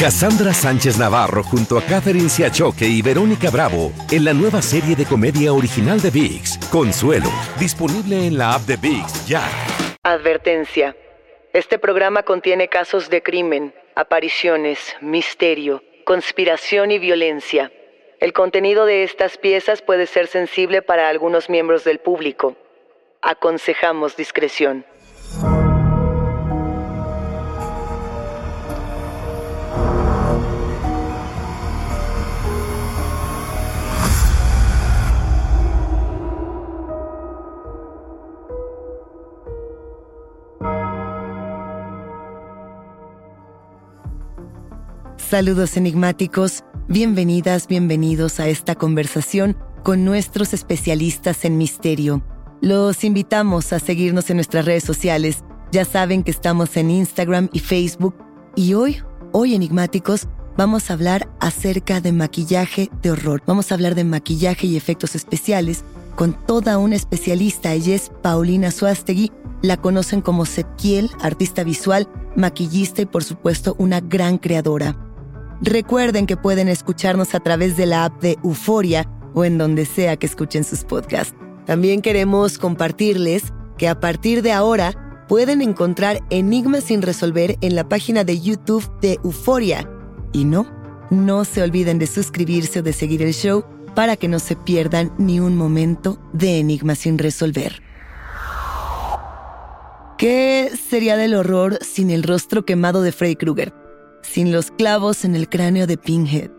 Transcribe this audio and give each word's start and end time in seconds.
Cassandra 0.00 0.54
Sánchez 0.54 0.96
Navarro 0.96 1.42
junto 1.42 1.76
a 1.76 1.82
Catherine 1.82 2.30
Siachoque 2.30 2.86
y 2.86 3.02
Verónica 3.02 3.50
Bravo 3.50 3.92
en 4.10 4.24
la 4.24 4.32
nueva 4.32 4.62
serie 4.62 4.96
de 4.96 5.04
comedia 5.04 5.52
original 5.52 6.00
de 6.00 6.08
VIX, 6.08 6.56
Consuelo, 6.72 7.28
disponible 7.58 8.26
en 8.26 8.38
la 8.38 8.54
app 8.54 8.62
de 8.62 8.78
VIX 8.78 9.26
ya. 9.26 9.42
Advertencia. 10.02 10.96
Este 11.52 11.78
programa 11.78 12.22
contiene 12.22 12.68
casos 12.68 13.10
de 13.10 13.22
crimen, 13.22 13.74
apariciones, 13.94 14.96
misterio, 15.02 15.84
conspiración 16.06 16.92
y 16.92 16.98
violencia. 16.98 17.70
El 18.20 18.32
contenido 18.32 18.86
de 18.86 19.02
estas 19.02 19.36
piezas 19.36 19.82
puede 19.82 20.06
ser 20.06 20.28
sensible 20.28 20.80
para 20.80 21.10
algunos 21.10 21.50
miembros 21.50 21.84
del 21.84 21.98
público. 21.98 22.56
Aconsejamos 23.20 24.16
discreción. 24.16 24.86
Saludos 45.30 45.76
enigmáticos, 45.76 46.64
bienvenidas, 46.88 47.68
bienvenidos 47.68 48.40
a 48.40 48.48
esta 48.48 48.74
conversación 48.74 49.56
con 49.84 50.04
nuestros 50.04 50.52
especialistas 50.52 51.44
en 51.44 51.56
misterio. 51.56 52.24
Los 52.60 53.04
invitamos 53.04 53.72
a 53.72 53.78
seguirnos 53.78 54.28
en 54.30 54.38
nuestras 54.38 54.64
redes 54.64 54.82
sociales. 54.82 55.44
Ya 55.70 55.84
saben 55.84 56.24
que 56.24 56.32
estamos 56.32 56.76
en 56.76 56.90
Instagram 56.90 57.48
y 57.52 57.60
Facebook. 57.60 58.16
Y 58.56 58.74
hoy, 58.74 59.04
hoy 59.30 59.54
enigmáticos, 59.54 60.26
vamos 60.56 60.90
a 60.90 60.94
hablar 60.94 61.28
acerca 61.38 62.00
de 62.00 62.10
maquillaje 62.10 62.90
de 63.00 63.12
horror. 63.12 63.40
Vamos 63.46 63.70
a 63.70 63.76
hablar 63.76 63.94
de 63.94 64.02
maquillaje 64.02 64.66
y 64.66 64.76
efectos 64.76 65.14
especiales 65.14 65.84
con 66.16 66.32
toda 66.44 66.76
una 66.76 66.96
especialista. 66.96 67.72
Ella 67.72 67.94
es 67.94 68.10
Paulina 68.20 68.72
Suastegui. 68.72 69.30
La 69.62 69.76
conocen 69.76 70.22
como 70.22 70.44
Septiel, 70.44 71.08
artista 71.20 71.62
visual, 71.62 72.08
maquillista 72.34 73.02
y 73.02 73.06
por 73.06 73.22
supuesto 73.22 73.76
una 73.78 74.00
gran 74.00 74.36
creadora. 74.36 74.96
Recuerden 75.62 76.26
que 76.26 76.38
pueden 76.38 76.68
escucharnos 76.68 77.34
a 77.34 77.40
través 77.40 77.76
de 77.76 77.84
la 77.84 78.06
app 78.06 78.22
de 78.22 78.38
Euforia 78.42 79.06
o 79.34 79.44
en 79.44 79.58
donde 79.58 79.84
sea 79.84 80.16
que 80.16 80.24
escuchen 80.24 80.64
sus 80.64 80.84
podcasts. 80.84 81.34
También 81.66 82.00
queremos 82.00 82.56
compartirles 82.56 83.52
que 83.76 83.86
a 83.86 84.00
partir 84.00 84.40
de 84.40 84.52
ahora 84.52 85.26
pueden 85.28 85.60
encontrar 85.60 86.20
Enigmas 86.30 86.84
sin 86.84 87.02
resolver 87.02 87.58
en 87.60 87.74
la 87.74 87.86
página 87.88 88.24
de 88.24 88.40
YouTube 88.40 88.90
de 89.02 89.20
Euforia. 89.22 89.86
Y 90.32 90.46
no, 90.46 90.66
no 91.10 91.44
se 91.44 91.62
olviden 91.62 91.98
de 91.98 92.06
suscribirse 92.06 92.80
o 92.80 92.82
de 92.82 92.94
seguir 92.94 93.20
el 93.20 93.34
show 93.34 93.62
para 93.94 94.16
que 94.16 94.28
no 94.28 94.38
se 94.38 94.56
pierdan 94.56 95.12
ni 95.18 95.40
un 95.40 95.58
momento 95.58 96.18
de 96.32 96.58
Enigmas 96.58 97.00
sin 97.00 97.18
resolver. 97.18 97.82
¿Qué 100.16 100.70
sería 100.88 101.18
del 101.18 101.34
horror 101.34 101.78
sin 101.82 102.10
el 102.10 102.22
rostro 102.22 102.64
quemado 102.64 103.02
de 103.02 103.12
Freddy 103.12 103.36
Krueger? 103.36 103.74
Sin 104.30 104.52
los 104.52 104.70
clavos 104.70 105.24
en 105.24 105.34
el 105.34 105.48
cráneo 105.48 105.86
de 105.86 105.96
Pinhead? 105.96 106.50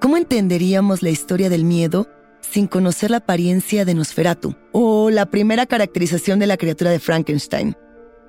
¿Cómo 0.00 0.16
entenderíamos 0.16 1.02
la 1.02 1.10
historia 1.10 1.50
del 1.50 1.64
miedo 1.64 2.08
sin 2.40 2.66
conocer 2.66 3.10
la 3.10 3.18
apariencia 3.18 3.84
de 3.84 3.94
Nosferatu 3.94 4.54
o 4.72 5.10
la 5.10 5.26
primera 5.26 5.66
caracterización 5.66 6.38
de 6.38 6.46
la 6.46 6.56
criatura 6.56 6.90
de 6.90 6.98
Frankenstein? 6.98 7.76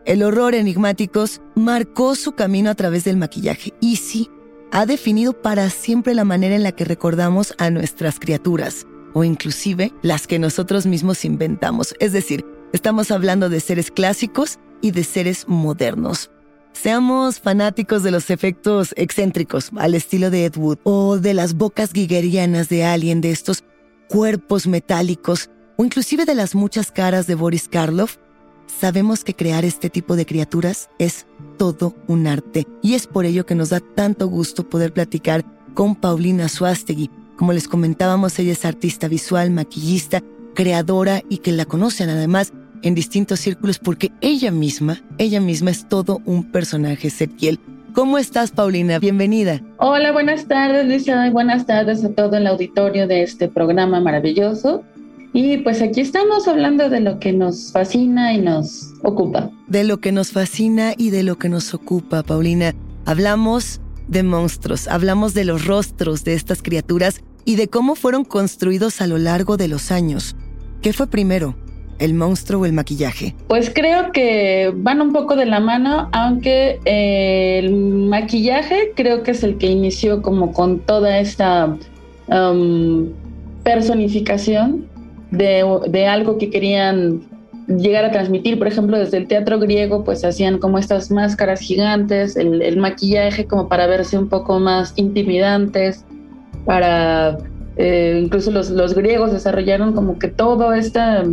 El 0.06 0.24
horror 0.24 0.54
enigmáticos 0.54 1.42
marcó 1.56 2.16
su 2.16 2.34
camino 2.34 2.70
a 2.70 2.76
través 2.76 3.06
del 3.06 3.16
maquillaje 3.16 3.74
y 3.80 3.96
sí, 3.96 4.30
ha 4.72 4.86
definido 4.86 5.34
para 5.34 5.70
siempre 5.70 6.14
la 6.14 6.26
manera 6.26 6.56
en 6.56 6.64
la 6.64 6.74
que 6.74 6.86
recordamos 6.86 7.54
a 7.58 7.70
nuestras 7.70 8.20
criaturas 8.20 8.86
o 9.14 9.24
inclusive 9.24 9.94
las 10.02 10.28
que 10.28 10.40
nosotros 10.40 10.86
mismos 10.86 11.24
inventamos. 11.24 11.96
Es 12.00 12.12
decir, 12.12 12.46
estamos 12.74 13.12
hablando 13.12 13.50
de 13.50 13.60
seres 13.62 13.92
clásicos 13.92 14.60
y 14.81 14.92
de 14.92 15.04
seres 15.04 15.48
modernos. 15.48 16.31
Seamos 16.74 17.40
fanáticos 17.40 18.03
de 18.03 18.12
los 18.12 18.30
efectos 18.30 18.94
excéntricos 18.96 19.72
al 19.78 19.96
estilo 19.96 20.30
de 20.30 20.46
Ed 20.46 20.56
Wood 20.56 20.78
o 20.84 21.18
de 21.18 21.34
las 21.34 21.56
bocas 21.56 21.91
guiguerianas 21.91 22.69
de 22.69 22.85
Alien, 22.85 23.22
de 23.22 23.31
estos 23.31 23.63
cuerpos 24.07 24.66
metálicos 24.66 25.50
o 25.80 25.85
inclusive 25.85 26.25
de 26.25 26.35
las 26.35 26.56
muchas 26.56 26.91
caras 26.91 27.25
de 27.25 27.35
Boris 27.35 27.69
Karloff, 27.69 28.18
sabemos 28.81 29.24
que 29.24 29.34
crear 29.34 29.63
este 29.63 29.90
tipo 29.90 30.18
de 30.18 30.25
criaturas 30.25 30.90
es 31.00 31.25
todo 31.57 31.96
un 32.07 32.28
arte 32.28 32.68
y 32.81 32.96
es 32.96 33.07
por 33.07 33.25
ello 33.25 33.46
que 33.46 33.56
nos 33.56 33.69
da 33.69 33.80
tanto 33.80 34.28
gusto 34.28 34.68
poder 34.68 34.91
platicar 34.91 35.46
con 35.74 35.96
Paulina 35.96 36.50
Suastegui. 36.50 37.09
Como 37.38 37.53
les 37.53 37.69
comentábamos, 37.69 38.38
ella 38.40 38.51
es 38.51 38.66
artista 38.66 39.07
visual, 39.07 39.51
maquillista, 39.51 40.22
creadora 40.53 41.24
y 41.30 41.38
que 41.38 41.53
la 41.53 41.63
conocen 41.63 42.09
además 42.09 42.51
en 42.81 42.95
distintos 42.95 43.40
círculos 43.40 43.79
porque 43.79 44.12
ella 44.22 44.51
misma, 44.51 45.01
ella 45.17 45.41
misma 45.41 45.72
es 45.72 45.88
todo 45.88 46.22
un 46.25 46.51
personaje, 46.51 47.09
Setiel. 47.09 47.59
¿Cómo 47.94 48.17
estás, 48.17 48.51
Paulina? 48.51 49.00
Bienvenida. 49.00 49.62
Hola, 49.78 50.12
buenas 50.12 50.47
tardes, 50.47 50.85
Luisa. 50.85 51.29
Buenas 51.31 51.66
tardes 51.66 52.03
a 52.06 52.09
todo 52.09 52.38
el 52.38 52.47
auditorio 52.47 53.07
de 53.07 53.23
este 53.23 53.47
programa 53.47 54.00
maravilloso. 54.00 54.84
Y 55.34 55.57
pues 55.57 55.81
aquí 55.81 56.01
estamos 56.01 56.47
hablando 56.47 56.89
de 56.89 57.01
lo 57.01 57.19
que 57.19 57.34
nos 57.34 57.72
fascina 57.72 58.34
y 58.34 58.39
nos 58.39 58.94
ocupa. 59.03 59.50
De 59.68 59.84
lo 59.84 60.00
que 60.00 60.12
nos 60.12 60.31
fascina 60.31 60.94
y 60.97 61.09
de 61.09 61.23
lo 61.23 61.38
que 61.38 61.50
nos 61.50 61.73
ocupa, 61.73 62.23
Paulina. 62.23 62.73
Hablamos 63.06 63.81
de 64.07 64.23
monstruos, 64.23 64.88
hablamos 64.88 65.33
de 65.33 65.45
los 65.45 65.65
rostros 65.65 66.24
de 66.24 66.33
estas 66.33 66.62
criaturas 66.62 67.21
y 67.45 67.56
de 67.56 67.68
cómo 67.68 67.95
fueron 67.95 68.24
construidos 68.24 69.01
a 69.01 69.07
lo 69.07 69.18
largo 69.18 69.57
de 69.57 69.68
los 69.68 69.92
años. 69.92 70.36
¿Qué 70.81 70.94
fue 70.94 71.07
primero? 71.07 71.56
El 72.00 72.13
monstruo 72.13 72.62
o 72.62 72.66
el 72.66 72.74
maquillaje? 72.74 73.36
Pues 73.48 73.72
creo 73.74 74.12
que 74.12 74.74
van 74.75 75.01
un 75.01 75.13
poco 75.13 75.36
de 75.36 75.46
la 75.46 75.60
mano, 75.60 76.10
aunque 76.12 76.80
eh, 76.86 77.60
el 77.60 77.72
maquillaje 77.72 78.94
creo 78.96 79.24
que 79.24 79.31
es 79.31 79.44
el 79.44 79.57
que 79.57 79.68
inició 79.68 80.22
como 80.22 80.54
con 80.54 80.80
toda 80.80 81.19
esta 81.19 81.78
um, 82.28 83.10
personificación 83.63 84.88
de, 85.31 86.07
algo 86.07 86.38
que 86.38 86.50
querían 86.50 87.22
llegar 87.68 88.04
a 88.06 88.12
transmitir, 88.12 88.57
por 88.57 88.68
ejemplo, 88.68 88.98
desde 88.98 89.18
el 89.18 89.28
teatro 89.28 89.60
griego, 89.60 90.04
pues 90.04 90.25
hacían 90.25 90.57
como 90.57 90.80
estas 90.80 91.12
máscaras 91.12 91.60
gigantes, 91.60 92.36
el, 92.36 92.78
maquillaje 92.78 93.45
como 93.45 93.69
para 93.69 93.86
verse 93.86 94.18
un 94.18 94.28
poco 94.28 94.60
más 94.60 94.94
intimidantes, 94.95 96.04
para 96.66 97.38
eh, 97.78 98.22
incluso 98.24 98.50
los, 98.50 98.72
los, 98.72 98.95
griegos 98.95 99.31
desarrollaron 99.31 99.94
como 99.94 100.18
que 100.18 100.30
todo 100.30 100.74
esta 100.74 101.24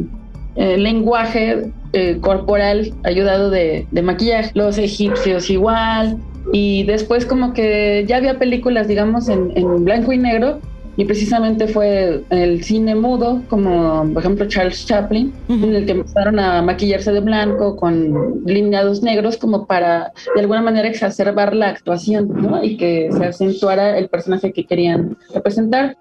eh, 0.56 0.76
lenguaje 0.78 1.70
eh, 1.92 2.18
corporal 2.20 2.92
ayudado 3.04 3.50
de, 3.50 3.86
maquillaje. 4.02 4.50
Los 4.54 4.78
egipcios 4.78 5.50
igual, 5.50 6.18
Y 6.52 6.84
después 6.84 7.26
como 7.26 7.52
que 7.52 8.04
ya 8.06 8.18
había 8.18 8.38
películas, 8.38 8.86
digamos, 8.86 9.28
en, 9.28 9.52
en 9.56 9.84
blanco 9.84 10.12
y 10.12 10.18
negro, 10.18 10.60
y 10.96 11.04
precisamente 11.04 11.68
fue 11.68 12.22
el 12.30 12.64
cine 12.64 12.94
mudo, 12.94 13.42
como 13.48 14.08
por 14.14 14.22
ejemplo 14.22 14.48
Charles 14.48 14.86
Chaplin, 14.86 15.32
en 15.48 15.74
el 15.74 15.84
que 15.84 15.92
empezaron 15.92 16.38
a 16.38 16.62
maquillarse 16.62 17.12
de 17.12 17.20
blanco 17.20 17.76
con 17.76 18.42
lineados 18.46 19.02
negros 19.02 19.36
como 19.36 19.66
para 19.66 20.12
de 20.34 20.40
alguna 20.40 20.62
manera 20.62 20.88
exacerbar 20.88 21.54
la 21.54 21.68
actuación 21.68 22.28
¿no? 22.28 22.64
y 22.64 22.78
que 22.78 23.10
se 23.12 23.26
acentuara 23.26 23.98
el 23.98 24.08
personaje 24.08 24.52
que 24.52 24.64
querían 24.64 25.18
representar. 25.34 25.98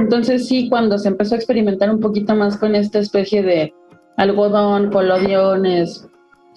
Entonces 0.00 0.48
sí, 0.48 0.68
cuando 0.68 0.98
se 0.98 1.08
empezó 1.08 1.34
a 1.34 1.38
experimentar 1.38 1.90
un 1.90 2.00
poquito 2.00 2.34
más 2.34 2.56
con 2.56 2.74
esta 2.74 2.98
especie 2.98 3.42
de 3.42 3.72
algodón, 4.16 4.90
colodiones, 4.90 6.06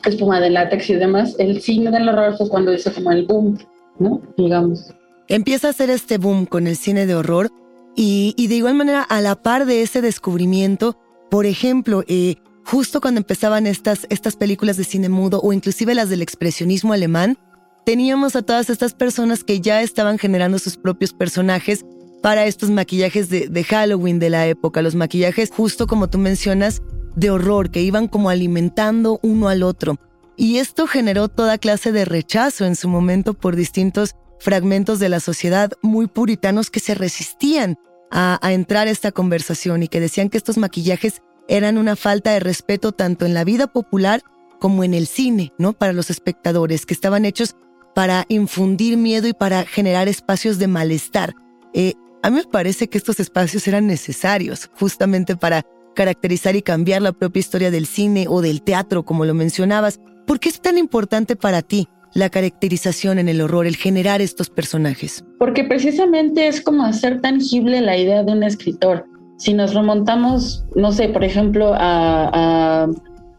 espuma 0.06 0.40
de 0.40 0.50
látex 0.50 0.90
y 0.90 0.96
demás, 0.96 1.36
el 1.40 1.62
cine 1.62 1.92
del 1.92 2.10
horror 2.10 2.38
fue 2.38 2.50
cuando 2.50 2.74
hizo 2.74 2.94
como 2.94 3.12
el 3.12 3.26
boom, 3.26 3.58
¿no? 4.00 4.22
Digamos. 4.38 4.94
Empieza 5.28 5.68
a 5.68 5.72
hacer 5.72 5.90
este 5.90 6.18
boom 6.18 6.46
con 6.46 6.68
el 6.68 6.76
cine 6.76 7.06
de 7.06 7.16
horror 7.16 7.50
y, 7.96 8.48
de 8.48 8.56
igual 8.56 8.76
manera, 8.76 9.02
a 9.02 9.22
la 9.22 9.36
par 9.36 9.66
de 9.66 9.82
ese 9.82 10.02
descubrimiento, 10.02 10.98
por 11.32 11.46
ejemplo, 11.46 12.04
eh, 12.08 12.36
justo 12.66 13.00
cuando 13.00 13.20
empezaban 13.20 13.68
estas, 13.68 14.06
estas 14.10 14.36
películas 14.36 14.78
de 14.78 14.84
cine 14.84 15.10
mudo 15.10 15.40
o 15.42 15.54
inclusive 15.54 15.96
las 15.96 16.10
del 16.10 16.22
expresionismo 16.22 16.94
alemán, 16.94 17.38
teníamos 17.86 18.36
a 18.36 18.42
todas 18.42 18.70
estas 18.70 18.94
personas 18.94 19.44
que 19.44 19.62
ya 19.62 19.82
estaban 19.82 20.18
generando 20.18 20.60
sus 20.60 20.76
propios 20.76 21.14
personajes 21.14 21.86
para 22.22 22.46
estos 22.46 22.70
maquillajes 22.70 23.30
de, 23.30 23.48
de, 23.48 23.64
Halloween 23.64 24.20
de 24.20 24.32
la 24.32 24.48
época, 24.48 24.82
los 24.82 24.96
maquillajes 24.96 25.52
justo 25.52 25.88
como 25.88 26.10
tú 26.10 26.18
mencionas, 26.18 26.82
de 27.16 27.30
horror, 27.30 27.72
que 27.72 27.82
iban 27.82 28.08
como 28.08 28.30
alimentando 28.30 29.20
uno 29.24 29.48
al 29.48 29.64
otro. 29.64 29.98
Y 30.38 30.58
esto 30.58 30.88
generó 30.88 31.30
toda 31.30 31.58
clase 31.58 31.92
de 31.92 32.06
rechazo 32.06 32.66
en 32.66 32.76
su 32.76 32.90
momento 32.90 33.34
por 33.34 33.56
distintos 33.56 34.16
fragmentos 34.40 35.00
de 35.00 35.10
la 35.10 35.20
sociedad 35.20 35.72
muy 35.82 36.08
puritanos 36.08 36.70
que 36.70 36.80
se 36.80 36.94
resistían 36.94 37.78
a, 38.12 38.40
entrar 38.44 38.88
a 38.88 38.92
esta 38.92 39.12
conversación 39.12 39.84
y 39.84 39.88
que 39.88 40.00
decían 40.00 40.30
que 40.30 40.38
estos 40.38 40.58
maquillajes 40.58 41.22
eran 41.48 41.78
una 41.78 41.96
falta 41.96 42.32
de 42.32 42.40
respeto 42.40 42.92
tanto 42.92 43.26
en 43.26 43.34
la 43.34 43.44
vida 43.44 43.68
popular 43.68 44.22
como 44.60 44.84
en 44.84 44.94
el 44.94 45.08
cine, 45.08 45.54
¿no? 45.58 45.74
Para 45.74 45.94
los 45.94 46.10
espectadores, 46.10 46.86
que 46.86 46.94
estaban 46.94 47.26
hechos 47.26 47.56
para 47.94 48.26
infundir 48.30 48.98
miedo 48.98 49.28
y 49.28 49.34
para 49.34 49.66
generar 49.66 50.08
espacios 50.08 50.60
de 50.60 50.68
malestar. 50.68 51.34
Eh, 51.74 51.94
a 52.24 52.30
mí 52.30 52.38
me 52.38 52.44
parece 52.44 52.88
que 52.88 52.98
estos 52.98 53.20
espacios 53.20 53.68
eran 53.68 53.88
necesarios 53.88 54.70
justamente 54.80 55.36
para 55.36 55.66
caracterizar 55.96 56.56
y 56.56 56.62
cambiar 56.62 57.02
la 57.02 57.12
propia 57.12 57.40
historia 57.40 57.72
del 57.72 57.88
cine 57.88 58.28
o 58.30 58.42
del 58.42 58.62
teatro, 58.62 59.04
como 59.04 59.26
lo 59.26 59.34
mencionabas. 59.34 60.00
¿Por 60.28 60.40
qué 60.40 60.50
es 60.50 60.62
tan 60.62 60.78
importante 60.78 61.36
para 61.36 61.64
ti 61.64 61.88
la 62.14 62.30
caracterización 62.30 63.18
en 63.18 63.28
el 63.28 63.42
horror, 63.42 63.66
el 63.66 63.76
generar 63.76 64.22
estos 64.22 64.52
personajes? 64.52 65.26
Porque 65.40 65.64
precisamente 65.64 66.48
es 66.48 66.62
como 66.62 66.86
hacer 66.86 67.22
tangible 67.22 67.82
la 67.82 67.98
idea 67.98 68.24
de 68.24 68.32
un 68.32 68.44
escritor. 68.44 69.06
Si 69.38 69.54
nos 69.54 69.74
remontamos, 69.74 70.66
no 70.76 70.92
sé, 70.92 71.10
por 71.10 71.24
ejemplo, 71.24 71.74
a, 71.76 72.88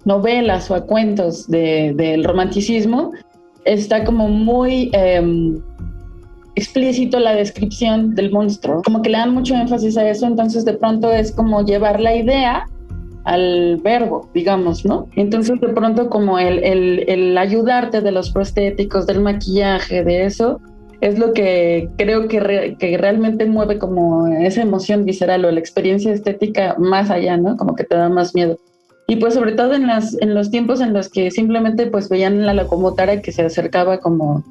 novelas 0.04 0.70
o 0.70 0.74
a 0.76 0.86
cuentos 0.86 1.48
del 1.48 2.24
romanticismo, 2.24 3.12
está 3.64 4.04
como 4.04 4.28
muy 4.28 4.90
em, 4.92 5.60
explícito 6.56 7.20
la 7.20 7.34
descripción 7.34 8.14
del 8.14 8.32
monstruo, 8.32 8.82
como 8.82 9.02
que 9.02 9.10
le 9.10 9.18
dan 9.18 9.32
mucho 9.32 9.54
énfasis 9.54 9.96
a 9.98 10.08
eso, 10.08 10.26
entonces 10.26 10.64
de 10.64 10.72
pronto 10.72 11.12
es 11.12 11.30
como 11.30 11.64
llevar 11.64 12.00
la 12.00 12.16
idea 12.16 12.66
al 13.24 13.76
verbo, 13.82 14.30
digamos, 14.32 14.84
¿no? 14.84 15.06
Entonces 15.16 15.60
de 15.60 15.68
pronto 15.68 16.08
como 16.08 16.38
el, 16.38 16.62
el, 16.64 17.36
ayudarte 17.36 18.00
de 18.00 18.10
los 18.10 18.30
prostéticos, 18.30 19.06
del 19.06 19.20
maquillaje, 19.20 20.02
de 20.02 20.24
eso, 20.24 20.60
es 21.02 21.18
lo 21.18 21.34
que 21.34 21.90
creo 21.98 22.26
que, 22.26 22.76
que, 22.78 22.96
realmente 22.96 23.44
mueve 23.44 23.78
como 23.78 24.26
esa 24.28 24.62
emoción 24.62 25.04
visceral 25.04 25.44
o 25.44 25.50
la 25.50 25.60
experiencia 25.60 26.12
estética 26.12 26.74
más 26.78 27.10
allá, 27.10 27.36
¿no? 27.36 27.56
Como 27.56 27.74
que 27.74 27.84
te 27.84 27.96
da 27.96 28.08
más 28.08 28.34
miedo. 28.34 28.58
Y 29.08 29.16
pues 29.16 29.34
sobre 29.34 29.52
todo 29.52 29.74
en, 29.74 29.86
las, 29.86 30.16
en 30.22 30.34
los 30.34 30.50
tiempos 30.50 30.80
en 30.80 30.94
los 30.94 31.10
que 31.10 31.30
simplemente 31.30 31.86
pues 31.88 32.08
veían 32.08 32.46
la 32.46 32.54
locomotora 32.54 33.20
que 33.20 33.30
se 33.30 33.42
acercaba 33.42 33.98
como 33.98 34.42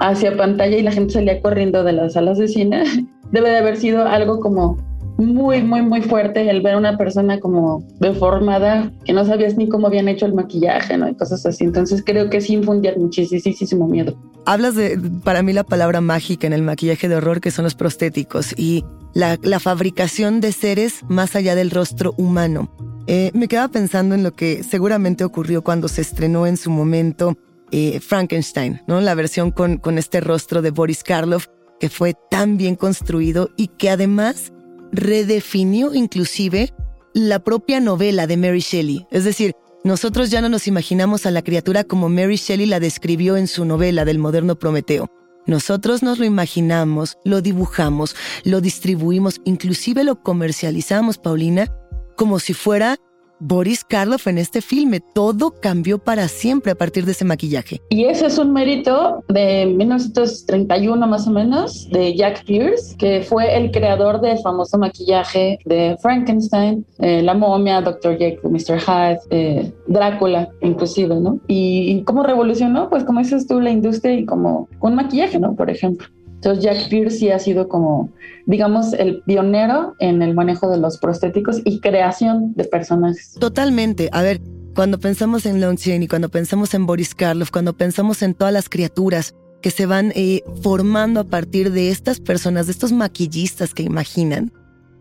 hacia 0.00 0.36
pantalla 0.36 0.76
y 0.76 0.82
la 0.82 0.92
gente 0.92 1.14
salía 1.14 1.40
corriendo 1.40 1.84
de 1.84 1.92
las 1.92 2.14
salas 2.14 2.38
de 2.38 2.48
cine, 2.48 2.84
debe 3.32 3.50
de 3.50 3.58
haber 3.58 3.76
sido 3.76 4.06
algo 4.06 4.40
como 4.40 4.76
muy, 5.18 5.62
muy, 5.62 5.82
muy 5.82 6.02
fuerte 6.02 6.48
el 6.48 6.60
ver 6.60 6.74
a 6.74 6.78
una 6.78 6.98
persona 6.98 7.40
como 7.40 7.82
deformada, 8.00 8.92
que 9.04 9.12
no 9.12 9.24
sabías 9.24 9.56
ni 9.56 9.68
cómo 9.68 9.86
habían 9.86 10.08
hecho 10.08 10.26
el 10.26 10.34
maquillaje, 10.34 10.96
¿no? 10.98 11.08
Y 11.08 11.14
cosas 11.14 11.44
así. 11.46 11.64
Entonces 11.64 12.02
creo 12.04 12.28
que 12.28 12.40
sí 12.40 12.52
infundía 12.54 12.92
muchísimo 12.96 13.88
miedo. 13.88 14.14
Hablas 14.44 14.74
de, 14.74 14.98
para 15.24 15.42
mí, 15.42 15.52
la 15.52 15.64
palabra 15.64 16.00
mágica 16.00 16.46
en 16.46 16.52
el 16.52 16.62
maquillaje 16.62 17.08
de 17.08 17.16
horror, 17.16 17.40
que 17.40 17.50
son 17.50 17.64
los 17.64 17.74
prostéticos, 17.74 18.54
y 18.58 18.84
la, 19.14 19.38
la 19.42 19.58
fabricación 19.58 20.40
de 20.40 20.52
seres 20.52 21.00
más 21.08 21.34
allá 21.34 21.54
del 21.54 21.70
rostro 21.70 22.14
humano. 22.18 22.70
Eh, 23.06 23.30
me 23.34 23.48
quedaba 23.48 23.68
pensando 23.68 24.14
en 24.14 24.22
lo 24.22 24.32
que 24.32 24.62
seguramente 24.64 25.24
ocurrió 25.24 25.62
cuando 25.62 25.88
se 25.88 26.02
estrenó 26.02 26.46
en 26.46 26.56
su 26.56 26.70
momento 26.70 27.36
eh, 27.70 28.00
Frankenstein, 28.00 28.82
¿no? 28.86 29.00
La 29.00 29.14
versión 29.14 29.50
con, 29.50 29.78
con 29.78 29.98
este 29.98 30.20
rostro 30.20 30.62
de 30.62 30.70
Boris 30.70 31.02
Karloff, 31.02 31.46
que 31.80 31.88
fue 31.88 32.14
tan 32.30 32.56
bien 32.56 32.76
construido 32.76 33.50
y 33.56 33.68
que 33.68 33.90
además 33.90 34.52
redefinió 34.92 35.94
inclusive 35.94 36.72
la 37.12 37.38
propia 37.40 37.80
novela 37.80 38.26
de 38.26 38.36
Mary 38.36 38.60
Shelley. 38.60 39.06
Es 39.10 39.24
decir, 39.24 39.52
nosotros 39.84 40.30
ya 40.30 40.40
no 40.40 40.48
nos 40.48 40.66
imaginamos 40.66 41.26
a 41.26 41.30
la 41.30 41.42
criatura 41.42 41.84
como 41.84 42.08
Mary 42.08 42.36
Shelley 42.36 42.66
la 42.66 42.80
describió 42.80 43.36
en 43.36 43.46
su 43.46 43.64
novela 43.64 44.04
del 44.04 44.18
moderno 44.18 44.58
Prometeo. 44.58 45.08
Nosotros 45.46 46.02
nos 46.02 46.18
lo 46.18 46.24
imaginamos, 46.24 47.18
lo 47.24 47.40
dibujamos, 47.40 48.16
lo 48.42 48.60
distribuimos, 48.60 49.40
inclusive 49.44 50.02
lo 50.02 50.20
comercializamos, 50.22 51.18
Paulina, 51.18 51.72
como 52.16 52.40
si 52.40 52.52
fuera 52.52 52.98
Boris 53.40 53.84
Karloff 53.84 54.26
en 54.26 54.38
este 54.38 54.60
filme. 54.60 55.00
Todo 55.00 55.54
cambió 55.60 55.98
para 55.98 56.28
siempre 56.28 56.72
a 56.72 56.74
partir 56.74 57.04
de 57.04 57.12
ese 57.12 57.24
maquillaje. 57.24 57.80
Y 57.90 58.04
ese 58.04 58.26
es 58.26 58.38
un 58.38 58.52
mérito 58.52 59.24
de 59.28 59.66
1931 59.66 61.06
más 61.06 61.26
o 61.26 61.30
menos, 61.30 61.88
de 61.90 62.14
Jack 62.16 62.44
Pierce, 62.44 62.96
que 62.96 63.22
fue 63.22 63.56
el 63.56 63.70
creador 63.70 64.20
del 64.20 64.38
famoso 64.38 64.78
maquillaje 64.78 65.58
de 65.64 65.96
Frankenstein, 66.00 66.84
eh, 66.98 67.22
La 67.22 67.34
momia, 67.34 67.80
Dr. 67.80 68.18
Jekyll, 68.18 68.50
Mr. 68.50 68.80
Hyde, 68.80 69.20
eh, 69.30 69.72
Drácula 69.86 70.48
inclusive, 70.62 71.14
¿no? 71.16 71.40
Y, 71.46 72.02
cómo 72.04 72.22
revolucionó, 72.22 72.88
pues 72.88 73.04
como 73.04 73.20
dices 73.20 73.46
tú, 73.46 73.60
la 73.60 73.70
industria 73.70 74.14
y 74.14 74.24
como 74.24 74.68
un 74.80 74.94
maquillaje, 74.94 75.38
¿no? 75.38 75.54
Por 75.54 75.70
ejemplo. 75.70 76.06
Entonces 76.46 76.64
Jack 76.64 76.88
Pierce 76.88 77.18
sí 77.18 77.30
ha 77.32 77.40
sido 77.40 77.66
como, 77.66 78.08
digamos, 78.46 78.92
el 78.92 79.20
pionero 79.22 79.96
en 79.98 80.22
el 80.22 80.32
manejo 80.32 80.70
de 80.70 80.78
los 80.78 80.98
prostéticos 80.98 81.60
y 81.64 81.80
creación 81.80 82.54
de 82.54 82.62
personajes. 82.62 83.32
Totalmente. 83.40 84.08
A 84.12 84.22
ver, 84.22 84.40
cuando 84.76 85.00
pensamos 85.00 85.44
en 85.44 85.60
Lon 85.60 85.76
y 85.84 86.06
cuando 86.06 86.28
pensamos 86.28 86.72
en 86.74 86.86
Boris 86.86 87.16
Karloff, 87.16 87.50
cuando 87.50 87.76
pensamos 87.76 88.22
en 88.22 88.34
todas 88.34 88.52
las 88.52 88.68
criaturas 88.68 89.34
que 89.60 89.72
se 89.72 89.86
van 89.86 90.12
eh, 90.14 90.44
formando 90.62 91.18
a 91.18 91.24
partir 91.24 91.72
de 91.72 91.90
estas 91.90 92.20
personas, 92.20 92.66
de 92.66 92.72
estos 92.72 92.92
maquillistas 92.92 93.74
que 93.74 93.82
imaginan, 93.82 94.52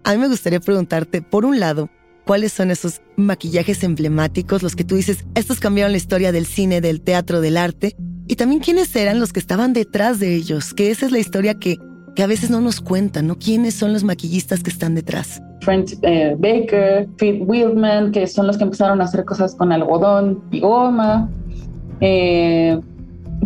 a 0.03 0.13
mí 0.13 0.17
me 0.17 0.27
gustaría 0.27 0.59
preguntarte, 0.59 1.21
por 1.21 1.45
un 1.45 1.59
lado, 1.59 1.91
¿cuáles 2.25 2.53
son 2.53 2.71
esos 2.71 3.03
maquillajes 3.17 3.83
emblemáticos, 3.83 4.63
los 4.63 4.75
que 4.75 4.83
tú 4.83 4.95
dices, 4.95 5.25
estos 5.35 5.59
cambiaron 5.59 5.91
la 5.91 5.97
historia 5.97 6.31
del 6.31 6.47
cine, 6.47 6.81
del 6.81 7.01
teatro, 7.01 7.39
del 7.39 7.57
arte? 7.57 7.95
Y 8.27 8.35
también 8.35 8.61
quiénes 8.61 8.95
eran 8.95 9.19
los 9.19 9.33
que 9.33 9.39
estaban 9.39 9.73
detrás 9.73 10.19
de 10.19 10.35
ellos, 10.35 10.73
que 10.73 10.89
esa 10.91 11.05
es 11.05 11.11
la 11.11 11.19
historia 11.19 11.55
que, 11.55 11.79
que 12.15 12.23
a 12.23 12.27
veces 12.27 12.49
no 12.49 12.59
nos 12.59 12.81
cuentan, 12.81 13.27
¿no? 13.27 13.37
¿Quiénes 13.37 13.75
son 13.75 13.93
los 13.93 14.03
maquillistas 14.03 14.63
que 14.63 14.71
están 14.71 14.95
detrás? 14.95 15.41
Frank 15.61 15.91
eh, 16.01 16.35
Baker, 16.37 17.07
Pete 17.17 17.43
Wildman, 17.43 18.11
que 18.11 18.25
son 18.25 18.47
los 18.47 18.57
que 18.57 18.63
empezaron 18.63 19.01
a 19.01 19.03
hacer 19.03 19.25
cosas 19.25 19.53
con 19.55 19.71
algodón 19.71 20.41
y 20.51 20.59
goma. 20.59 21.29
Eh, 22.01 22.79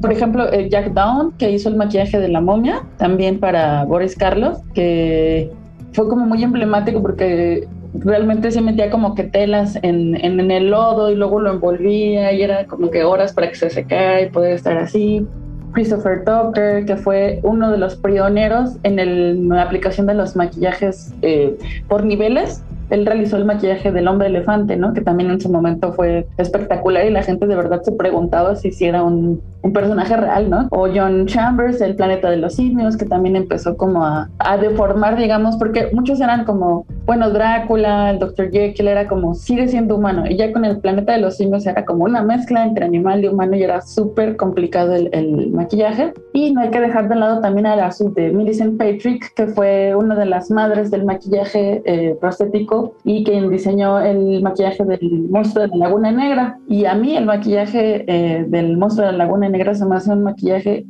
por 0.01 0.13
ejemplo, 0.13 0.45
Jack 0.69 0.93
Down, 0.93 1.33
que 1.37 1.51
hizo 1.51 1.67
el 1.67 1.75
maquillaje 1.75 2.19
de 2.19 2.29
la 2.29 2.39
momia, 2.39 2.83
también 2.97 3.39
para 3.39 3.83
Boris 3.83 4.15
Karloff, 4.15 4.59
que 4.73 5.51
fue 5.93 6.07
como 6.07 6.25
muy 6.25 6.43
emblemático 6.43 7.01
porque 7.01 7.67
realmente 7.93 8.51
se 8.51 8.61
metía 8.61 8.89
como 8.89 9.15
que 9.15 9.23
telas 9.23 9.77
en, 9.81 10.15
en, 10.15 10.51
el 10.51 10.69
lodo 10.69 11.11
y 11.11 11.15
luego 11.15 11.39
lo 11.39 11.51
envolvía 11.51 12.31
y 12.33 12.41
era 12.41 12.65
como 12.65 12.91
que 12.91 13.03
horas 13.03 13.33
para 13.33 13.49
que 13.49 13.55
se 13.55 13.69
secara 13.69 14.21
y 14.21 14.29
poder 14.29 14.53
estar 14.53 14.77
así. 14.77 15.25
Christopher 15.73 16.23
Tucker, 16.25 16.85
que 16.85 16.97
fue 16.97 17.39
uno 17.43 17.71
de 17.71 17.77
los 17.77 17.95
pioneros 17.95 18.77
en, 18.83 19.49
la 19.49 19.61
aplicación 19.61 20.07
de 20.07 20.15
los 20.15 20.35
maquillajes 20.35 21.13
eh, 21.21 21.57
por 21.87 22.05
niveles, 22.05 22.63
él 22.89 23.05
realizó 23.05 23.37
el 23.37 23.45
maquillaje 23.45 23.91
del 23.91 24.07
hombre 24.07 24.27
elefante, 24.27 24.75
¿no? 24.75 24.93
Que 24.93 25.01
también 25.01 25.29
en 25.29 25.39
su 25.39 25.49
momento 25.49 25.93
fue 25.93 26.27
espectacular 26.37 27.05
y 27.05 27.11
la 27.11 27.23
gente 27.23 27.45
de 27.45 27.55
verdad 27.55 27.83
se 27.83 27.91
preguntaba 27.91 28.55
si 28.55 28.71
era 28.83 29.03
un, 29.03 29.41
un 29.61 29.73
personaje 29.73 30.15
real, 30.17 30.49
¿no? 30.49 30.67
O 30.71 30.87
John 30.93 31.27
Chambers, 31.27 31.81
el 31.81 31.95
planeta 31.95 32.29
de 32.29 32.37
los 32.37 32.55
simios, 32.55 32.97
que 32.97 33.05
también 33.05 33.35
empezó 33.35 33.77
como 33.77 34.05
a, 34.05 34.29
a, 34.39 34.57
deformar, 34.57 35.17
digamos, 35.17 35.57
porque 35.57 35.89
muchos 35.93 36.19
eran 36.19 36.45
como 36.45 36.85
bueno, 37.09 37.31
Drácula, 37.31 38.11
el 38.11 38.19
Dr. 38.19 38.51
Jekyll 38.51 38.87
era 38.87 39.07
como, 39.07 39.33
sigue 39.33 39.67
siendo 39.67 39.95
humano. 39.95 40.25
Y 40.29 40.37
ya 40.37 40.53
con 40.53 40.63
el 40.63 40.77
planeta 40.77 41.13
de 41.13 41.17
los 41.17 41.37
simios 41.37 41.65
era 41.65 41.83
como 41.83 42.03
una 42.03 42.21
mezcla 42.21 42.63
entre 42.63 42.85
animal 42.85 43.23
y 43.23 43.27
humano 43.29 43.55
y 43.55 43.63
era 43.63 43.81
súper 43.81 44.35
complicado 44.35 44.93
el, 44.93 45.49
maquillaje. 45.51 46.13
Y 46.33 46.53
no 46.53 46.61
hay 46.61 46.69
que 46.69 46.79
dejar 46.79 47.09
de 47.09 47.15
lado 47.15 47.41
también 47.41 47.65
a 47.65 47.75
la 47.75 47.89
de 48.13 48.29
Millicent 48.29 48.77
Patrick, 48.77 49.33
que 49.33 49.47
fue 49.47 49.95
una 49.95 50.13
de 50.13 50.27
las 50.27 50.51
madres 50.51 50.91
del 50.91 51.03
maquillaje 51.03 51.81
eh, 51.85 52.15
prostético 52.21 52.93
y 53.03 53.23
quien 53.23 53.49
diseñó 53.49 53.99
el 53.99 54.43
maquillaje 54.43 54.85
del 54.85 55.29
monstruo 55.31 55.63
de 55.63 55.69
la 55.69 55.87
Laguna 55.87 56.11
Negra. 56.11 56.59
Y 56.67 56.85
a 56.85 56.93
mí 56.93 57.17
el 57.17 57.25
maquillaje 57.25 58.05
eh, 58.05 58.45
del 58.47 58.77
monstruo 58.77 59.07
de 59.07 59.13
la 59.13 59.25
Laguna 59.25 59.49
Negra 59.49 59.73
se 59.73 59.83
me 59.83 59.95
hace 59.95 60.11
un 60.11 60.21
maquillaje 60.21 60.85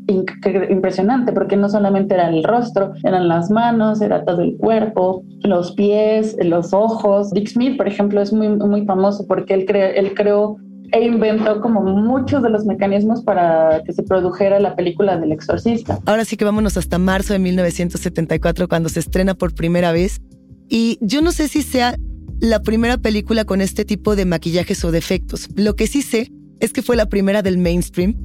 impresionante, 0.70 1.32
porque 1.32 1.56
no 1.56 1.70
solamente 1.70 2.16
era 2.16 2.28
el 2.28 2.44
rostro, 2.44 2.92
eran 3.06 3.30
las 3.30 3.50
manos, 3.50 4.02
era 4.02 4.26
todo 4.26 4.42
el 4.42 4.58
cuerpo, 4.58 5.24
los 5.44 5.72
pies 5.72 6.09
los 6.44 6.74
ojos. 6.74 7.32
Dick 7.32 7.50
Smith, 7.50 7.78
por 7.78 7.88
ejemplo, 7.88 8.22
es 8.22 8.34
muy, 8.34 8.50
muy 8.50 8.86
famoso 8.86 9.26
porque 9.28 9.54
él, 9.54 9.66
él 9.70 10.14
creó 10.14 10.58
e 10.92 11.06
inventó 11.06 11.62
como 11.62 11.82
muchos 11.82 12.42
de 12.42 12.50
los 12.50 12.66
mecanismos 12.66 13.22
para 13.22 13.84
que 13.84 13.94
se 13.94 14.04
produjera 14.04 14.60
la 14.60 14.76
película 14.76 15.18
del 15.18 15.32
exorcista. 15.32 16.00
Ahora 16.06 16.26
sí 16.26 16.36
que 16.36 16.46
vámonos 16.46 16.78
hasta 16.78 16.98
marzo 16.98 17.34
de 17.34 17.40
1974 17.40 18.68
cuando 18.68 18.90
se 18.90 19.00
estrena 19.00 19.36
por 19.36 19.54
primera 19.54 19.92
vez. 19.92 20.22
Y 20.68 20.98
yo 21.02 21.22
no 21.22 21.32
sé 21.32 21.48
si 21.48 21.62
sea 21.62 21.96
la 22.40 22.62
primera 22.62 22.98
película 22.98 23.46
con 23.46 23.62
este 23.62 23.86
tipo 23.86 24.16
de 24.16 24.26
maquillajes 24.26 24.84
o 24.86 24.92
defectos. 24.92 25.50
Lo 25.56 25.76
que 25.76 25.88
sí 25.88 26.02
sé 26.02 26.32
es 26.60 26.74
que 26.74 26.82
fue 26.82 26.96
la 26.96 27.08
primera 27.08 27.42
del 27.42 27.58
mainstream 27.58 28.16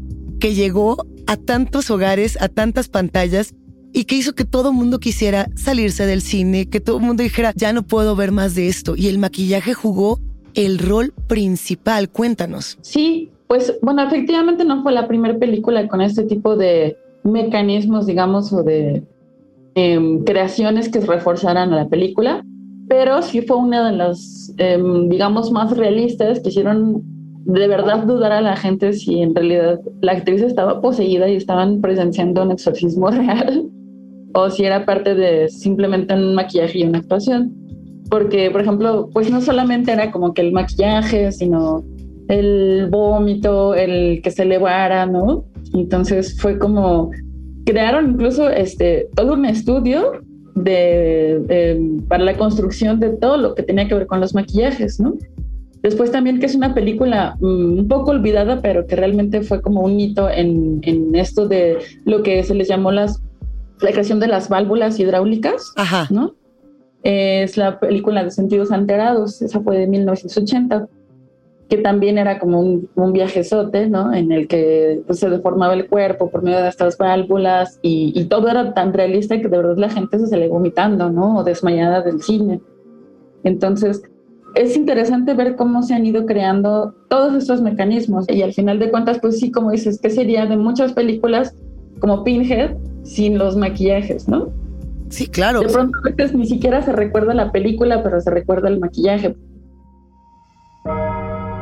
que 0.40 0.54
llegó 0.54 1.06
a 1.26 1.36
tantos 1.36 1.90
hogares, 1.90 2.40
a 2.40 2.48
tantas 2.48 2.88
pantallas 2.88 3.54
y 3.94 4.04
que 4.04 4.16
hizo 4.16 4.34
que 4.34 4.44
todo 4.44 4.70
el 4.70 4.74
mundo 4.74 4.98
quisiera 4.98 5.46
salirse 5.54 6.04
del 6.04 6.20
cine, 6.20 6.66
que 6.68 6.80
todo 6.80 6.96
el 6.98 7.04
mundo 7.04 7.22
dijera, 7.22 7.52
ya 7.54 7.72
no 7.72 7.84
puedo 7.84 8.16
ver 8.16 8.32
más 8.32 8.56
de 8.56 8.66
esto. 8.66 8.94
Y 8.96 9.06
el 9.06 9.18
maquillaje 9.18 9.72
jugó 9.72 10.18
el 10.54 10.80
rol 10.80 11.14
principal. 11.28 12.10
Cuéntanos. 12.10 12.76
Sí, 12.82 13.30
pues 13.46 13.78
bueno, 13.82 14.02
efectivamente 14.02 14.64
no 14.64 14.82
fue 14.82 14.92
la 14.92 15.06
primera 15.06 15.38
película 15.38 15.86
con 15.86 16.00
este 16.00 16.24
tipo 16.24 16.56
de 16.56 16.96
mecanismos, 17.22 18.06
digamos, 18.06 18.52
o 18.52 18.64
de 18.64 19.04
em, 19.76 20.24
creaciones 20.24 20.88
que 20.88 20.98
reforzaran 20.98 21.72
a 21.72 21.76
la 21.76 21.88
película, 21.88 22.44
pero 22.88 23.22
sí 23.22 23.42
fue 23.42 23.56
una 23.58 23.90
de 23.90 23.96
las, 23.96 24.52
em, 24.58 25.08
digamos, 25.08 25.52
más 25.52 25.76
realistas 25.76 26.40
que 26.40 26.48
hicieron 26.48 27.02
de 27.46 27.68
verdad 27.68 28.04
dudar 28.04 28.32
a 28.32 28.40
la 28.40 28.56
gente 28.56 28.92
si 28.92 29.20
en 29.20 29.34
realidad 29.34 29.80
la 30.00 30.12
actriz 30.12 30.42
estaba 30.42 30.80
poseída 30.80 31.28
y 31.28 31.36
estaban 31.36 31.80
presenciando 31.80 32.42
un 32.42 32.50
exorcismo 32.50 33.08
real 33.10 33.70
o 34.34 34.50
si 34.50 34.64
era 34.64 34.84
parte 34.84 35.14
de 35.14 35.48
simplemente 35.48 36.12
un 36.14 36.34
maquillaje 36.34 36.80
y 36.80 36.84
una 36.84 36.98
actuación. 36.98 37.52
Porque, 38.10 38.50
por 38.50 38.60
ejemplo, 38.60 39.08
pues 39.12 39.30
no 39.30 39.40
solamente 39.40 39.92
era 39.92 40.10
como 40.10 40.34
que 40.34 40.42
el 40.42 40.52
maquillaje, 40.52 41.32
sino 41.32 41.84
el 42.28 42.88
vómito, 42.90 43.74
el 43.74 44.20
que 44.22 44.30
se 44.30 44.42
elevara, 44.42 45.06
¿no? 45.06 45.44
Entonces 45.72 46.38
fue 46.40 46.58
como, 46.58 47.10
crearon 47.64 48.10
incluso 48.10 48.48
este, 48.50 49.08
todo 49.14 49.34
un 49.34 49.44
estudio 49.44 50.12
de, 50.54 52.00
para 52.08 52.24
la 52.24 52.36
construcción 52.36 53.00
de 53.00 53.10
todo 53.10 53.36
lo 53.36 53.54
que 53.54 53.62
tenía 53.62 53.88
que 53.88 53.94
ver 53.94 54.06
con 54.06 54.20
los 54.20 54.34
maquillajes, 54.34 55.00
¿no? 55.00 55.16
Después 55.82 56.10
también 56.10 56.40
que 56.40 56.46
es 56.46 56.54
una 56.54 56.74
película 56.74 57.36
mm, 57.40 57.78
un 57.78 57.88
poco 57.88 58.12
olvidada, 58.12 58.62
pero 58.62 58.86
que 58.86 58.96
realmente 58.96 59.42
fue 59.42 59.60
como 59.60 59.82
un 59.82 60.00
hito 60.00 60.30
en, 60.30 60.80
en 60.82 61.14
esto 61.14 61.46
de 61.46 61.78
lo 62.04 62.22
que 62.22 62.42
se 62.42 62.54
les 62.54 62.68
llamó 62.68 62.90
las 62.90 63.22
la 63.80 63.90
creación 63.90 64.20
de 64.20 64.28
las 64.28 64.48
válvulas 64.48 64.98
hidráulicas, 64.98 65.72
Ajá. 65.76 66.06
¿no? 66.10 66.34
Es 67.02 67.56
la 67.56 67.78
película 67.80 68.24
de 68.24 68.30
Sentidos 68.30 68.72
Alterados, 68.72 69.42
esa 69.42 69.60
fue 69.60 69.78
de 69.78 69.86
1980, 69.86 70.88
que 71.68 71.78
también 71.78 72.18
era 72.18 72.38
como 72.38 72.60
un, 72.60 72.88
un 72.94 73.12
viajezote, 73.12 73.88
¿no? 73.88 74.12
En 74.12 74.32
el 74.32 74.48
que 74.48 75.02
pues, 75.06 75.18
se 75.18 75.28
deformaba 75.28 75.74
el 75.74 75.86
cuerpo 75.88 76.30
por 76.30 76.42
medio 76.42 76.62
de 76.62 76.68
estas 76.68 76.96
válvulas 76.98 77.78
y, 77.82 78.12
y, 78.14 78.24
todo 78.26 78.48
era 78.48 78.74
tan 78.74 78.92
realista 78.92 79.36
que 79.38 79.48
de 79.48 79.56
verdad 79.56 79.76
la 79.76 79.90
gente 79.90 80.18
se 80.18 80.26
sale 80.26 80.48
vomitando, 80.48 81.10
¿no? 81.10 81.38
O 81.38 81.44
desmayada 81.44 82.02
del 82.02 82.22
cine. 82.22 82.60
Entonces, 83.44 84.02
es 84.54 84.76
interesante 84.76 85.34
ver 85.34 85.56
cómo 85.56 85.82
se 85.82 85.94
han 85.94 86.06
ido 86.06 86.26
creando 86.26 86.94
todos 87.08 87.34
estos 87.34 87.60
mecanismos 87.60 88.26
y 88.28 88.42
al 88.42 88.52
final 88.52 88.78
de 88.78 88.90
cuentas, 88.90 89.18
pues 89.20 89.40
sí, 89.40 89.50
como 89.50 89.70
dices, 89.70 90.00
que 90.00 90.10
sería 90.10 90.46
de 90.46 90.56
muchas 90.56 90.92
películas 90.92 91.54
como 91.98 92.24
Pinhead, 92.24 92.76
sin 93.04 93.38
los 93.38 93.56
maquillajes, 93.56 94.28
¿no? 94.28 94.52
Sí, 95.10 95.28
claro. 95.28 95.60
De 95.60 95.68
pronto 95.68 95.96
a 95.98 96.10
veces 96.10 96.34
ni 96.34 96.46
siquiera 96.46 96.82
se 96.82 96.92
recuerda 96.92 97.34
la 97.34 97.52
película, 97.52 98.02
pero 98.02 98.20
se 98.20 98.30
recuerda 98.30 98.68
el 98.68 98.80
maquillaje. 98.80 99.36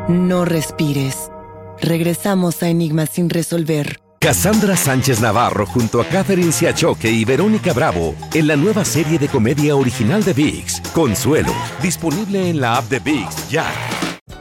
No 0.08 0.44
respires. 0.44 1.30
Regresamos 1.80 2.62
a 2.62 2.68
Enigma 2.68 3.06
sin 3.06 3.28
resolver. 3.28 4.00
Cassandra 4.20 4.76
Sánchez 4.76 5.20
Navarro 5.20 5.66
junto 5.66 6.00
a 6.00 6.04
Catherine 6.04 6.52
Siachoque 6.52 7.10
y 7.10 7.24
Verónica 7.24 7.72
Bravo 7.72 8.14
en 8.32 8.46
la 8.46 8.54
nueva 8.54 8.84
serie 8.84 9.18
de 9.18 9.26
comedia 9.26 9.74
original 9.74 10.22
de 10.22 10.32
VIX, 10.32 10.80
Consuelo, 10.92 11.52
disponible 11.82 12.48
en 12.48 12.60
la 12.60 12.76
app 12.76 12.88
de 12.88 13.00
VIX 13.00 13.50
ya. 13.50 13.66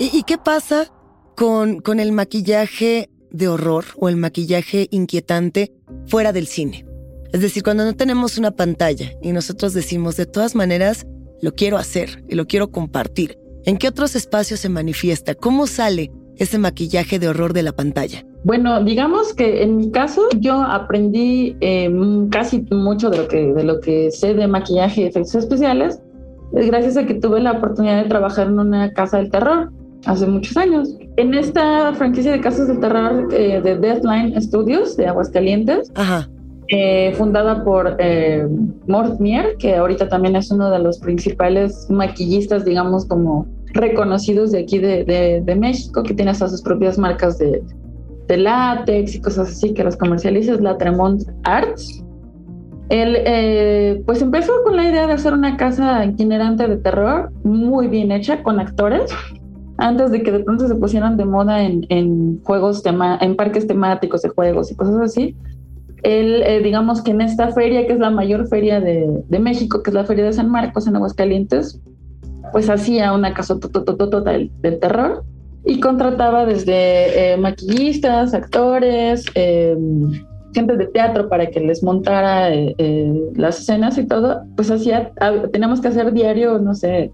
¿Y, 0.00 0.22
qué 0.22 0.38
pasa 0.38 0.92
con, 1.36 1.80
con 1.80 1.98
el 1.98 2.12
maquillaje 2.12 3.10
de 3.32 3.48
horror 3.48 3.84
o 3.96 4.08
el 4.08 4.16
maquillaje 4.16 4.86
inquietante 4.92 5.72
fuera 6.06 6.32
del 6.32 6.46
cine? 6.46 6.86
Es 7.32 7.40
decir, 7.40 7.64
cuando 7.64 7.84
no 7.84 7.94
tenemos 7.94 8.38
una 8.38 8.52
pantalla 8.52 9.10
y 9.20 9.32
nosotros 9.32 9.74
decimos, 9.74 10.16
de 10.16 10.26
todas 10.26 10.54
maneras, 10.54 11.04
lo 11.42 11.52
quiero 11.52 11.78
hacer 11.78 12.24
y 12.28 12.36
lo 12.36 12.46
quiero 12.46 12.70
compartir. 12.70 13.38
¿En 13.64 13.76
qué 13.76 13.88
otros 13.88 14.14
espacios 14.14 14.60
se 14.60 14.68
manifiesta? 14.68 15.34
¿Cómo 15.34 15.66
sale 15.66 16.12
ese 16.36 16.58
maquillaje 16.58 17.18
de 17.18 17.28
horror 17.28 17.52
de 17.52 17.64
la 17.64 17.72
pantalla? 17.72 18.24
Bueno, 18.44 18.84
digamos 18.84 19.34
que 19.34 19.64
en 19.64 19.78
mi 19.78 19.90
caso 19.90 20.28
yo 20.38 20.62
aprendí 20.62 21.56
eh, 21.60 21.90
casi 22.30 22.64
mucho 22.70 23.10
de 23.10 23.18
lo, 23.18 23.26
que, 23.26 23.52
de 23.52 23.64
lo 23.64 23.80
que 23.80 24.12
sé 24.12 24.34
de 24.34 24.46
maquillaje 24.46 25.00
y 25.00 25.04
efectos 25.06 25.34
especiales 25.34 25.98
gracias 26.52 26.96
a 26.96 27.04
que 27.04 27.14
tuve 27.14 27.40
la 27.40 27.52
oportunidad 27.52 28.02
de 28.02 28.08
trabajar 28.08 28.46
en 28.46 28.58
una 28.58 28.92
casa 28.92 29.18
del 29.18 29.30
terror 29.30 29.70
hace 30.06 30.26
muchos 30.26 30.56
años. 30.56 30.94
En 31.16 31.34
esta 31.34 31.92
franquicia 31.94 32.32
de 32.32 32.40
casas 32.40 32.68
de 32.68 32.76
terror 32.76 33.28
eh, 33.32 33.60
de 33.60 33.76
Deathline 33.76 34.40
Studios 34.40 34.96
de 34.96 35.06
Aguascalientes, 35.06 35.90
eh, 36.68 37.12
fundada 37.16 37.64
por 37.64 37.96
eh, 37.98 38.46
Mort 38.86 39.20
Mier, 39.20 39.56
que 39.58 39.76
ahorita 39.76 40.08
también 40.08 40.36
es 40.36 40.50
uno 40.50 40.70
de 40.70 40.78
los 40.78 40.98
principales 40.98 41.86
maquillistas, 41.90 42.64
digamos, 42.64 43.06
como 43.06 43.46
reconocidos 43.72 44.52
de 44.52 44.60
aquí 44.60 44.78
de, 44.78 45.42
de, 45.44 45.56
México, 45.56 46.02
que 46.02 46.14
tiene 46.14 46.30
hasta 46.30 46.48
sus 46.48 46.62
propias 46.62 46.98
marcas 46.98 47.38
de, 47.38 47.62
de 48.28 48.36
látex 48.36 49.14
y 49.14 49.20
cosas 49.20 49.48
así, 49.48 49.72
que 49.72 49.84
los 49.84 49.96
comercializa, 49.96 50.52
es 50.54 50.60
la 50.60 50.76
Tremont 50.76 51.22
Arts. 51.44 52.04
Él 52.90 53.16
eh, 53.18 54.02
pues 54.06 54.22
empezó 54.22 54.52
con 54.64 54.76
la 54.76 54.88
idea 54.88 55.06
de 55.06 55.12
hacer 55.12 55.34
una 55.34 55.56
casa 55.58 56.04
itinerante 56.04 56.66
de 56.68 56.78
terror 56.78 57.30
muy 57.44 57.86
bien 57.86 58.10
hecha 58.12 58.42
con 58.42 58.60
actores 58.60 59.10
antes 59.78 60.10
de 60.10 60.22
que 60.22 60.32
de 60.32 60.40
pronto 60.40 60.66
se 60.66 60.74
pusieran 60.74 61.16
de 61.16 61.24
moda 61.24 61.62
en, 61.62 62.40
juegos 62.42 62.82
tema, 62.82 63.16
en 63.20 63.36
parques 63.36 63.66
temáticos 63.66 64.22
de 64.22 64.28
juegos 64.28 64.70
y 64.70 64.74
cosas 64.74 65.00
así. 65.00 65.36
él, 66.02 66.42
eh, 66.42 66.60
digamos 66.62 67.00
que 67.00 67.12
en 67.12 67.20
esta 67.20 67.52
feria, 67.52 67.86
que 67.86 67.92
es 67.92 68.00
la 68.00 68.10
mayor 68.10 68.48
feria 68.48 68.80
de, 68.80 69.22
de, 69.28 69.38
México, 69.38 69.82
que 69.82 69.90
es 69.90 69.94
la 69.94 70.04
Feria 70.04 70.24
de 70.24 70.32
San 70.32 70.50
Marcos 70.50 70.86
en 70.86 70.96
Aguascalientes, 70.96 71.80
pues 72.52 72.68
hacía 72.68 73.12
una 73.12 73.34
casa 73.34 73.54
del, 73.54 74.50
del 74.60 74.78
terror 74.80 75.24
y 75.64 75.80
contrataba 75.80 76.44
desde 76.44 77.32
eh, 77.32 77.36
maquillistas, 77.36 78.34
actores, 78.34 79.26
eh, 79.34 79.76
gente 80.54 80.76
de 80.76 80.86
teatro 80.86 81.28
para 81.28 81.50
que 81.50 81.60
les 81.60 81.84
montara 81.84 82.50
las 83.34 83.60
escenas 83.60 83.98
y 83.98 84.06
todo, 84.06 84.42
pues 84.56 84.70
hacía, 84.70 85.12
teníamos 85.52 85.80
que 85.80 85.88
hacer 85.88 86.12
diario, 86.12 86.58
no 86.58 86.74
sé, 86.74 87.12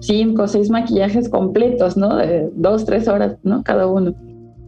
cinco 0.00 0.42
o 0.42 0.48
seis 0.48 0.70
maquillajes 0.70 1.28
completos, 1.28 1.96
¿no? 1.96 2.18
Dos, 2.54 2.84
tres 2.84 3.08
horas, 3.08 3.36
¿no? 3.42 3.62
Cada 3.62 3.86
uno. 3.86 4.14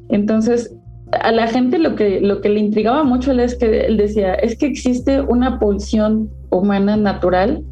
Entonces, 0.08 0.74
a 1.12 1.32
la 1.32 1.46
gente 1.46 1.78
lo 1.78 1.94
que, 1.94 2.20
lo 2.20 2.40
que 2.40 2.48
le 2.48 2.60
intrigaba 2.60 3.04
mucho 3.04 3.32
es 3.32 3.54
que 3.54 3.86
él 3.86 3.96
decía, 3.96 4.34
es 4.34 4.56
que 4.56 4.66
existe 4.66 5.20
una 5.20 5.58
pulsión 5.58 6.30
humana 6.50 6.96
natural 6.96 7.62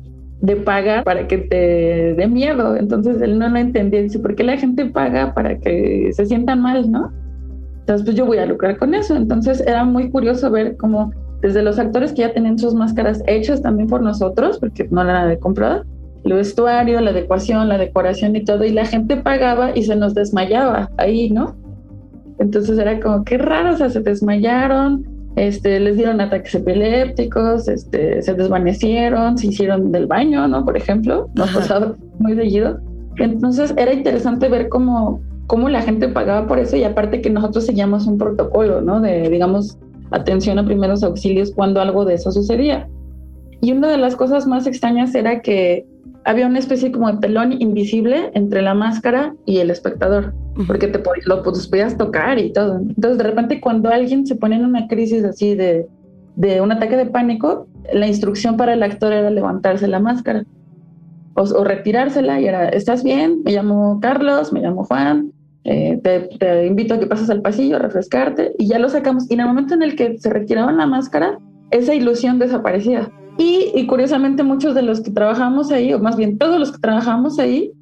de 0.40 0.56
pagar 0.56 1.04
para 1.04 1.26
que 1.26 1.38
te 1.38 2.14
dé 2.14 2.26
miedo. 2.28 2.76
Entonces 2.76 3.20
él 3.23 3.38
no 3.38 3.49
lo 3.49 3.58
entendía. 3.58 4.02
Dice, 4.02 4.18
¿por 4.18 4.34
qué 4.34 4.44
la 4.44 4.56
gente 4.56 4.87
paga 4.87 5.34
para 5.34 5.58
que 5.58 6.11
se 6.12 6.26
sientan 6.26 6.61
mal, 6.61 6.90
no? 6.90 7.11
Entonces, 7.80 8.04
pues 8.04 8.16
yo 8.16 8.26
voy 8.26 8.38
a 8.38 8.46
lucrar 8.46 8.78
con 8.78 8.94
eso. 8.94 9.16
Entonces 9.16 9.62
era 9.66 9.84
muy 9.84 10.11
curioso 10.11 10.50
ver 10.50 10.76
cómo 10.76 11.12
desde 11.40 11.62
los 11.62 11.78
actores 11.78 12.12
que 12.12 12.23
ya 12.23 12.32
tenían 12.32 12.58
sus 12.58 12.75
máscaras 12.75 13.23
hechas 13.26 13.61
también 13.61 13.88
por 13.88 14.00
nosotros, 14.00 14.58
porque 14.58 14.88
no 14.90 15.02
era 15.02 15.26
de 15.26 15.38
comprar, 15.38 15.84
el 16.25 16.33
vestuario, 16.33 17.00
la 17.00 17.11
adecuación, 17.11 17.69
la 17.69 17.78
decoración 17.78 18.35
y 18.37 18.45
todo, 18.45 18.64
y 18.64 18.71
la 18.71 18.87
gente 18.87 19.16
pagaba 19.16 19.76
y 19.76 19.83
se 19.83 19.97
nos 19.97 20.14
desmayaba 20.14 20.90
ahí, 20.97 21.31
¿no? 21.31 21.54
Entonces 22.38 22.78
era 22.78 22.99
como, 23.00 23.25
qué 23.25 23.38
raro, 23.38 23.75
o 23.75 23.76
sea, 23.76 23.90
se 23.90 24.00
desmayaron, 24.00 25.07
este, 25.37 25.81
les 25.81 25.97
dieron 25.97 26.21
ataques 26.21 26.54
epilépticos, 26.54 27.69
este, 27.69 28.23
se 28.23 28.35
desvanecieron, 28.35 29.37
se 29.37 29.49
hicieron 29.49 29.93
del 29.93 30.07
baño, 30.07 30.47
¿no? 30.49 30.64
Por 30.64 30.76
ejemplo, 30.76 31.28
nos 31.35 31.50
pasaba 31.50 31.95
muy 32.19 32.35
seguido. 32.35 32.78
Entonces 33.16 33.75
era 33.76 33.93
interesante 33.93 34.49
ver 34.49 34.69
cómo, 34.69 35.21
cómo 35.47 35.69
la 35.69 35.83
gente 35.83 36.09
pagaba 36.09 36.47
por 36.47 36.59
eso 36.59 36.76
y 36.76 36.85
aparte 36.85 37.21
que 37.21 37.31
nosotros 37.31 37.66
seguíamos 37.66 38.07
un 38.07 38.19
protocolo, 38.19 38.81
¿no? 38.81 39.00
De, 39.00 39.28
digamos, 39.28 39.78
atención 40.11 40.59
a 40.59 40.64
primeros 40.64 41.02
auxilios 41.02 41.52
cuando 41.54 41.81
algo 41.81 42.04
de 42.04 42.14
eso 42.14 42.31
sucedía. 42.31 42.88
Y 43.61 43.73
una 43.73 43.88
de 43.88 43.99
las 43.99 44.16
cosas 44.16 44.46
más 44.46 44.66
extrañas 44.66 45.14
era 45.14 45.40
que 45.40 45.87
había 46.25 46.46
una 46.46 46.58
especie 46.58 46.90
como 46.90 47.11
de 47.12 47.18
telón 47.18 47.52
invisible 47.61 48.30
entre 48.34 48.62
la 48.62 48.75
máscara 48.75 49.34
y 49.46 49.58
el 49.58 49.70
espectador, 49.70 50.34
porque 50.66 50.88
te 50.88 51.02
lo 51.26 51.42
pues, 51.42 51.66
podías 51.68 51.96
tocar 51.96 52.38
y 52.38 52.52
todo. 52.52 52.78
Entonces, 52.78 53.18
de 53.18 53.25
repente, 53.25 53.61
cuando 53.61 53.90
alguien 53.90 54.26
se 54.26 54.37
pone 54.37 54.56
en 54.56 54.64
una 54.64 54.88
crisis 54.88 55.25
así 55.25 55.54
de, 55.54 55.87
de 56.37 56.61
un 56.61 56.73
ataque 56.73 56.96
de 56.96 57.06
pánico, 57.06 57.66
la 57.92 58.06
instrucción 58.06 58.56
para 58.56 58.73
el 58.73 58.82
actor 58.82 59.12
era 59.12 59.30
levantarse 59.30 59.87
la 59.87 60.00
máscara 60.00 60.44
o, 61.34 61.64
retirársela 61.64 62.40
y 62.40 62.46
era, 62.46 62.68
¿estás 62.68 63.02
bien? 63.02 63.42
Me 63.44 63.52
llamo 63.52 63.99
Carlos, 64.00 64.52
me 64.52 64.61
llamo 64.61 64.84
Juan, 64.84 65.32
eh, 65.64 65.99
te, 66.02 66.20
te, 66.38 66.66
invito 66.66 66.94
a 66.94 67.00
que 67.00 67.06
pases 67.06 67.30
al 67.30 67.42
pasillo 67.42 67.76
a 67.76 67.80
refrescarte 67.80 68.52
y 68.58 68.68
ya 68.68 68.78
lo 68.78 68.88
sacamos. 68.88 69.30
Y 69.30 69.34
en 69.34 69.40
el 69.40 69.46
momento 69.46 69.75
en 69.75 69.82
el 69.82 69.96
que 69.96 70.18
se 70.18 70.30
retiraban 70.30 70.76
la 70.76 70.87
máscara, 70.87 71.38
esa 71.70 71.94
ilusión 71.94 72.38
desaparecía. 72.38 73.11
Y, 73.36 73.86
curiosamente 73.86 74.42
muchos 74.42 74.74
de 74.74 74.82
los 74.82 75.00
que 75.00 75.10
trabajamos 75.10 75.72
ahí, 75.72 75.92
o 75.92 75.98
más 75.98 76.16
bien 76.16 76.38
todos 76.38 76.58
los 76.58 76.72
que 76.72 76.78
trabajamos 76.78 77.38
ahí, 77.38 77.72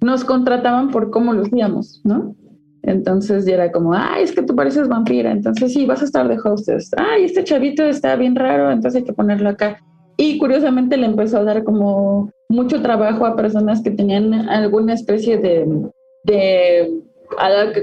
nos 0.00 0.24
contrataban 0.24 0.90
por 0.90 1.10
cómo 1.10 1.32
lucíamos, 1.32 2.00
¿no? 2.04 2.34
Entonces 2.82 3.46
ya 3.46 3.54
era 3.54 3.72
como, 3.72 3.94
ay, 3.94 4.24
es 4.24 4.32
que 4.32 4.42
tú 4.42 4.54
pareces 4.54 4.88
vampira, 4.88 5.30
entonces 5.30 5.72
sí, 5.72 5.86
vas 5.86 6.02
a 6.02 6.04
estar 6.04 6.28
de 6.28 6.38
hostess. 6.38 6.90
Ay, 6.96 7.24
este 7.24 7.44
chavito 7.44 7.84
está 7.84 8.14
bien 8.16 8.36
raro, 8.36 8.70
entonces 8.70 9.00
hay 9.00 9.06
que 9.06 9.12
ponerlo 9.12 9.48
acá. 9.48 9.80
Y 10.16 10.38
curiosamente 10.38 10.96
le 10.96 11.06
empezó 11.06 11.38
a 11.38 11.44
dar 11.44 11.64
como 11.64 12.30
mucho 12.48 12.82
trabajo 12.82 13.26
a 13.26 13.36
personas 13.36 13.82
que 13.82 13.90
tenían 13.90 14.32
alguna 14.48 14.94
especie 14.94 15.38
de, 15.38 17.02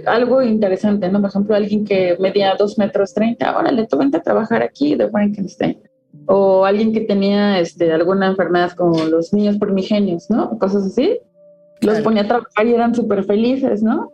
algo 0.05 0.41
interesante, 0.41 1.09
¿no? 1.09 1.19
Por 1.19 1.29
ejemplo, 1.29 1.55
alguien 1.55 1.85
que 1.85 2.15
medía 2.19 2.55
dos 2.57 2.77
metros 2.77 3.13
treinta, 3.13 3.51
ahora 3.51 3.71
le 3.71 3.87
vente 3.97 4.17
a 4.17 4.21
trabajar 4.21 4.61
aquí 4.61 4.95
de 4.95 5.09
Frankenstein 5.09 5.77
o 6.27 6.65
alguien 6.65 6.93
que 6.93 7.01
tenía 7.01 7.59
este, 7.59 7.91
alguna 7.91 8.27
enfermedad 8.27 8.71
como 8.71 9.03
los 9.05 9.33
niños 9.33 9.57
primigenios, 9.57 10.29
¿no? 10.29 10.57
Cosas 10.59 10.86
así. 10.86 11.19
Los 11.81 11.99
ponía 11.99 12.23
a 12.23 12.27
trabajar 12.27 12.65
y 12.65 12.73
eran 12.73 12.95
súper 12.95 13.25
felices, 13.25 13.83
¿no? 13.83 14.09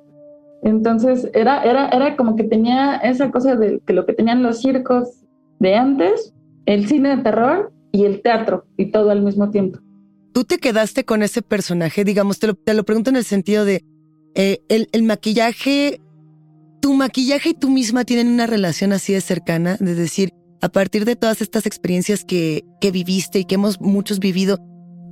Entonces 0.63 1.30
era, 1.34 1.63
era, 1.63 1.89
era 1.89 2.17
como 2.17 2.36
que 2.36 2.43
tenía 2.43 2.98
esa 2.98 3.32
cosa 3.32 3.56
de 3.56 3.80
que 3.86 3.93
lo 3.93 4.06
que 4.06 4.13
tenían 4.13 4.43
los 4.43 4.62
circos 4.62 5.24
de 5.60 5.76
antes, 5.76 6.34
el 6.65 6.88
cine 6.88 7.15
de 7.15 7.24
terror 7.24 7.72
y 7.91 8.06
el 8.06 8.22
teatro, 8.22 8.65
y 8.78 8.91
todo 8.91 9.12
al 9.12 9.22
mismo 9.22 9.52
tiempo. 9.52 9.80
Tú 10.34 10.43
te 10.43 10.58
quedaste 10.58 11.06
con 11.06 11.22
ese 11.22 11.41
personaje, 11.41 12.04
digamos, 12.04 12.39
te 12.39 12.48
lo, 12.48 12.56
te 12.56 12.74
lo 12.74 12.84
pregunto 12.84 13.10
en 13.10 13.17
el 13.17 13.24
sentido 13.24 13.65
de 13.65 13.84
eh, 14.36 14.60
el, 14.69 14.88
el 14.91 15.04
maquillaje, 15.04 16.02
tu 16.82 16.93
maquillaje 16.93 17.50
y 17.50 17.54
tú 17.54 17.69
misma 17.69 18.04
tienen 18.04 18.28
una 18.28 18.48
relación 18.48 18.93
así 18.93 19.13
de 19.13 19.22
cercana, 19.22 19.78
de 19.80 19.95
decir, 19.95 20.34
a 20.62 20.69
partir 20.69 21.06
de 21.06 21.15
todas 21.15 21.41
estas 21.41 21.65
experiencias 21.65 22.26
que, 22.26 22.65
que 22.82 22.91
viviste 22.91 23.39
y 23.39 23.45
que 23.45 23.56
hemos 23.56 23.80
muchos 23.80 24.19
vivido, 24.19 24.58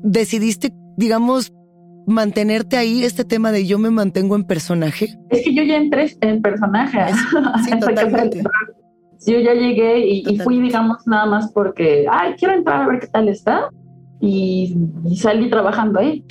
decidiste, 0.03 0.73
digamos, 0.97 1.53
mantenerte 2.07 2.77
ahí, 2.77 3.03
este 3.03 3.25
tema 3.25 3.51
de 3.51 3.67
yo 3.67 3.77
me 3.77 3.91
mantengo 3.91 4.36
en 4.36 4.45
personaje? 4.45 5.17
Es 5.29 5.43
que 5.43 5.53
yo 5.53 5.63
ya 5.63 5.75
entré 5.75 6.12
en 6.21 6.41
personaje. 6.41 6.99
Sí, 7.65 7.79
totalmente. 7.79 8.43
yo 9.25 9.39
ya 9.39 9.53
llegué 9.53 10.07
y, 10.07 10.39
fui, 10.39 10.62
digamos, 10.62 11.05
nada 11.05 11.25
más 11.25 11.51
porque, 11.51 12.05
ay, 12.10 12.33
quiero 12.38 12.55
entrar 12.55 12.81
a 12.81 12.88
ver 12.88 12.99
qué 12.99 13.07
tal 13.07 13.27
está. 13.27 13.69
Y, 14.19 14.75
y 15.05 15.17
salí 15.17 15.49
trabajando 15.49 15.99
ahí. 15.99 16.25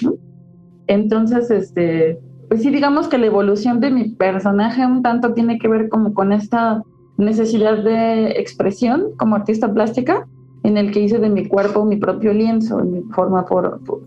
Entonces, 0.86 1.50
este, 1.50 2.18
pues 2.48 2.62
sí, 2.62 2.70
digamos 2.70 3.08
que 3.08 3.18
la 3.18 3.26
evolución 3.26 3.80
de 3.80 3.90
mi 3.90 4.10
personaje 4.10 4.86
un 4.86 5.02
tanto 5.02 5.34
tiene 5.34 5.58
que 5.58 5.68
ver 5.68 5.88
como 5.88 6.14
con 6.14 6.32
esta 6.32 6.82
necesidad 7.16 7.82
de 7.82 8.32
expresión 8.32 9.12
como 9.16 9.36
artista 9.36 9.72
plástica, 9.72 10.26
en 10.62 10.76
el 10.76 10.90
que 10.90 11.00
hice 11.00 11.18
de 11.18 11.28
mi 11.28 11.46
cuerpo 11.46 11.84
mi 11.84 11.96
propio 11.96 12.32
lienzo, 12.32 12.78
mi 12.78 13.02
forma, 13.12 13.46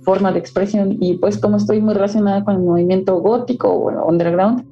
forma 0.02 0.32
de 0.32 0.39
expresión. 0.39 0.98
Y 1.00 1.15
pues 1.15 1.38
como 1.38 1.58
estoy 1.58 1.82
muy 1.82 1.93
relacionada 1.93 2.43
con 2.43 2.56
el 2.56 2.62
movimiento 2.62 3.19
gótico 3.22 3.69
o 3.69 4.08
underground, 4.08 4.65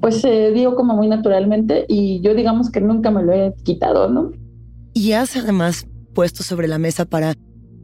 pues 0.00 0.20
se 0.20 0.52
dio 0.52 0.74
como 0.74 0.94
muy 0.94 1.08
naturalmente 1.08 1.84
y 1.88 2.20
yo 2.20 2.34
digamos 2.34 2.70
que 2.70 2.80
nunca 2.80 3.10
me 3.10 3.22
lo 3.22 3.32
he 3.32 3.54
quitado, 3.62 4.08
¿no? 4.08 4.32
Y 4.94 5.12
has 5.12 5.36
además 5.36 5.86
puesto 6.14 6.42
sobre 6.42 6.68
la 6.68 6.78
mesa 6.78 7.04
para 7.04 7.34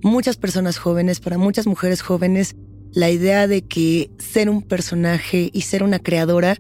muchas 0.03 0.37
personas 0.37 0.79
jóvenes, 0.79 1.21
para 1.21 1.39
muchas 1.39 1.67
mujeres 1.67 2.03
jóvenes, 2.03 2.57
la 2.93 3.11
idea 3.11 3.47
de 3.47 3.63
que 3.63 4.11
ser 4.19 4.51
un 4.51 4.63
personaje 4.63 5.51
y 5.53 5.63
ser 5.63 5.83
una 5.83 5.99
creadora 5.99 6.57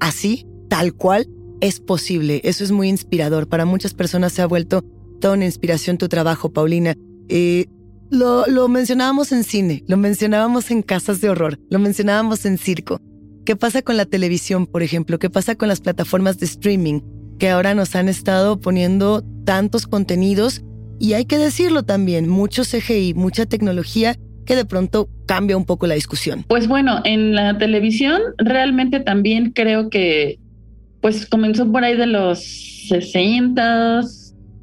así, 0.00 0.46
tal 0.68 0.94
cual, 0.94 1.26
es 1.62 1.80
posible. 1.80 2.40
Eso 2.44 2.64
es 2.64 2.72
muy 2.72 2.88
inspirador. 2.88 3.48
Para 3.48 3.64
muchas 3.64 3.94
personas 3.94 4.32
se 4.32 4.42
ha 4.42 4.46
vuelto 4.46 4.84
toda 5.20 5.34
una 5.34 5.46
inspiración 5.46 5.96
tu 5.96 6.08
trabajo, 6.08 6.52
Paulina. 6.52 6.94
Lo, 8.10 8.46
lo 8.46 8.68
mencionábamos 8.68 9.32
en 9.32 9.42
cine, 9.42 9.84
lo 9.86 9.96
mencionábamos 9.96 10.70
en 10.70 10.82
casas 10.82 11.22
de 11.22 11.30
horror, 11.30 11.58
lo 11.70 11.78
mencionábamos 11.78 12.44
en 12.44 12.58
circo. 12.58 13.00
¿Qué 13.46 13.56
pasa 13.56 13.80
con 13.80 13.96
la 13.96 14.04
televisión, 14.04 14.66
por 14.66 14.82
ejemplo? 14.82 15.18
¿Qué 15.18 15.30
pasa 15.30 15.54
con 15.54 15.68
las 15.68 15.80
plataformas 15.80 16.38
de 16.38 16.44
streaming 16.44 17.00
que 17.38 17.48
ahora 17.48 17.74
nos 17.74 17.96
han 17.96 18.10
estado 18.10 18.60
poniendo 18.60 19.24
tantos 19.46 19.86
contenidos? 19.86 20.62
Y 20.98 21.14
hay 21.14 21.24
que 21.24 21.38
decirlo 21.38 21.84
también, 21.84 22.28
mucho 22.28 22.64
CGI, 22.64 23.14
mucha 23.14 23.46
tecnología 23.46 24.16
que 24.44 24.56
de 24.56 24.64
pronto 24.64 25.08
cambia 25.26 25.56
un 25.56 25.64
poco 25.64 25.86
la 25.86 25.94
discusión. 25.94 26.44
Pues 26.48 26.68
bueno, 26.68 27.00
en 27.04 27.34
la 27.34 27.56
televisión 27.56 28.20
realmente 28.36 29.00
también 29.00 29.52
creo 29.52 29.88
que 29.88 30.38
pues 31.02 31.26
comenzó 31.26 31.70
por 31.70 31.84
ahí 31.84 31.96
de 31.96 32.06
los 32.06 32.38
60, 32.88 34.02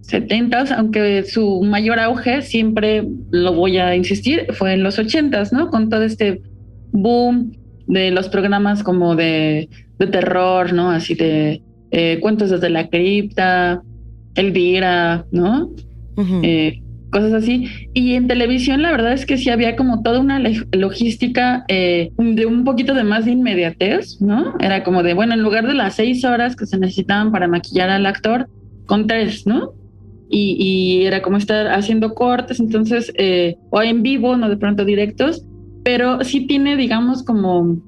70, 0.02 0.76
aunque 0.76 1.24
su 1.24 1.62
mayor 1.62 2.00
auge, 2.00 2.42
siempre 2.42 3.06
lo 3.30 3.54
voy 3.54 3.78
a 3.78 3.96
insistir, 3.96 4.48
fue 4.54 4.74
en 4.74 4.82
los 4.82 4.98
80, 4.98 5.44
¿no? 5.52 5.70
Con 5.70 5.90
todo 5.90 6.04
este 6.04 6.42
boom 6.92 7.52
de 7.88 8.10
los 8.12 8.30
programas 8.30 8.82
como 8.84 9.16
de, 9.16 9.70
de 10.00 10.08
terror, 10.08 10.74
¿no? 10.74 10.90
Así 10.90 11.14
de 11.14 11.62
eh, 11.92 12.20
cuentos 12.22 12.50
desde 12.50 12.70
la 12.70 12.88
cripta, 12.88 13.84
Elvira, 14.36 15.26
¿no? 15.32 15.70
Cosas 17.12 17.34
así. 17.34 17.68
Y 17.94 18.14
en 18.14 18.28
televisión 18.28 18.82
la 18.82 18.92
verdad 18.92 19.14
es 19.14 19.26
que 19.26 19.38
sí 19.38 19.50
había 19.50 19.76
como 19.76 20.02
toda 20.02 20.20
una 20.20 20.42
logística 20.72 21.66
eh, 21.68 22.12
de 22.18 22.46
un 22.46 22.64
poquito 22.64 22.94
de 22.94 23.04
más 23.04 23.26
de 23.26 23.32
inmediatez, 23.32 24.22
¿no? 24.22 24.56
Era 24.60 24.84
como 24.84 25.04
de, 25.04 25.14
bueno, 25.14 25.34
en 25.34 25.42
lugar 25.42 25.68
de 25.68 25.74
las 25.74 25.96
seis 25.96 26.24
horas 26.24 26.56
que 26.56 26.66
se 26.66 26.78
necesitaban 26.78 27.32
para 27.32 27.48
maquillar 27.48 27.90
al 27.90 28.06
actor, 28.06 28.48
con 28.86 29.08
tres, 29.08 29.46
¿no? 29.46 29.74
Y, 30.32 31.06
era 31.06 31.24
como 31.24 31.38
estar 31.38 31.68
haciendo 31.68 32.14
cortes, 32.14 32.60
entonces, 32.60 33.12
eh, 33.18 33.56
o 33.72 33.82
en 33.82 34.04
vivo, 34.04 34.38
no 34.38 34.48
de 34.48 34.58
pronto 34.58 34.86
directos, 34.86 35.44
pero 35.84 36.24
sí 36.24 36.46
tiene, 36.46 36.78
digamos, 36.78 37.24
como 37.24 37.82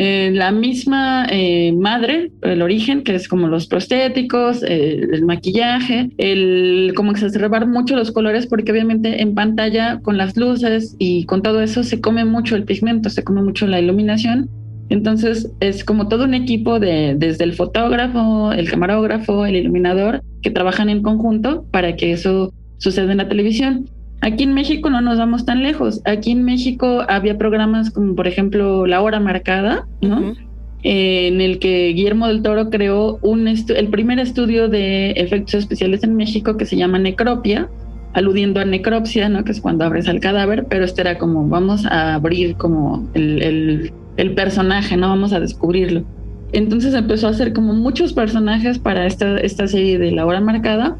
eh, 0.00 0.30
la 0.32 0.52
misma 0.52 1.26
eh, 1.28 1.72
madre, 1.72 2.30
el 2.42 2.62
origen, 2.62 3.02
que 3.02 3.16
es 3.16 3.26
como 3.26 3.48
los 3.48 3.66
prostéticos, 3.66 4.62
eh, 4.62 5.00
el 5.12 5.24
maquillaje, 5.24 6.10
el 6.18 6.92
como 6.94 7.10
exacerbar 7.10 7.66
mucho 7.66 7.96
los 7.96 8.12
colores, 8.12 8.46
porque 8.46 8.70
obviamente 8.70 9.20
en 9.20 9.34
pantalla 9.34 9.98
con 9.98 10.16
las 10.16 10.36
luces 10.36 10.94
y 11.00 11.24
con 11.24 11.42
todo 11.42 11.60
eso 11.62 11.82
se 11.82 12.00
come 12.00 12.24
mucho 12.24 12.54
el 12.54 12.62
pigmento, 12.62 13.10
se 13.10 13.24
come 13.24 13.42
mucho 13.42 13.66
la 13.66 13.80
iluminación. 13.80 14.48
Entonces 14.88 15.50
es 15.58 15.82
como 15.82 16.06
todo 16.06 16.26
un 16.26 16.34
equipo 16.34 16.78
de 16.78 17.16
desde 17.18 17.42
el 17.42 17.54
fotógrafo, 17.54 18.52
el 18.52 18.70
camarógrafo, 18.70 19.46
el 19.46 19.56
iluminador, 19.56 20.22
que 20.42 20.50
trabajan 20.50 20.90
en 20.90 21.02
conjunto 21.02 21.64
para 21.72 21.96
que 21.96 22.12
eso 22.12 22.52
suceda 22.76 23.10
en 23.10 23.18
la 23.18 23.28
televisión. 23.28 23.90
Aquí 24.20 24.44
en 24.44 24.52
México 24.52 24.90
no 24.90 25.00
nos 25.00 25.18
vamos 25.18 25.44
tan 25.44 25.62
lejos. 25.62 26.00
Aquí 26.04 26.32
en 26.32 26.44
México 26.44 27.04
había 27.08 27.38
programas 27.38 27.90
como, 27.90 28.14
por 28.14 28.26
ejemplo, 28.26 28.86
La 28.86 29.00
Hora 29.00 29.20
Marcada, 29.20 29.86
¿no? 30.00 30.34
Eh, 30.82 31.28
en 31.28 31.40
el 31.40 31.58
que 31.58 31.88
Guillermo 31.88 32.28
del 32.28 32.42
Toro 32.42 32.70
creó 32.70 33.18
un 33.22 33.48
el 33.48 33.88
primer 33.88 34.18
estudio 34.18 34.68
de 34.68 35.10
efectos 35.12 35.54
especiales 35.54 36.04
en 36.04 36.16
México 36.16 36.56
que 36.56 36.66
se 36.66 36.76
llama 36.76 36.98
Necropia, 36.98 37.68
aludiendo 38.12 38.60
a 38.60 38.64
necropsia, 38.64 39.28
¿no? 39.28 39.44
Que 39.44 39.52
es 39.52 39.60
cuando 39.60 39.84
abres 39.84 40.08
al 40.08 40.20
cadáver, 40.20 40.66
pero 40.68 40.84
este 40.84 41.00
era 41.02 41.18
como, 41.18 41.48
vamos 41.48 41.86
a 41.86 42.14
abrir 42.14 42.56
como 42.56 43.08
el, 43.14 43.92
el 44.16 44.34
personaje, 44.34 44.96
¿no? 44.96 45.08
Vamos 45.08 45.32
a 45.32 45.40
descubrirlo. 45.40 46.04
Entonces 46.52 46.94
empezó 46.94 47.28
a 47.28 47.30
hacer 47.30 47.52
como 47.52 47.74
muchos 47.74 48.12
personajes 48.12 48.78
para 48.78 49.06
esta, 49.06 49.38
esta 49.38 49.66
serie 49.66 49.98
de 49.98 50.12
La 50.12 50.26
Hora 50.26 50.40
Marcada 50.40 50.96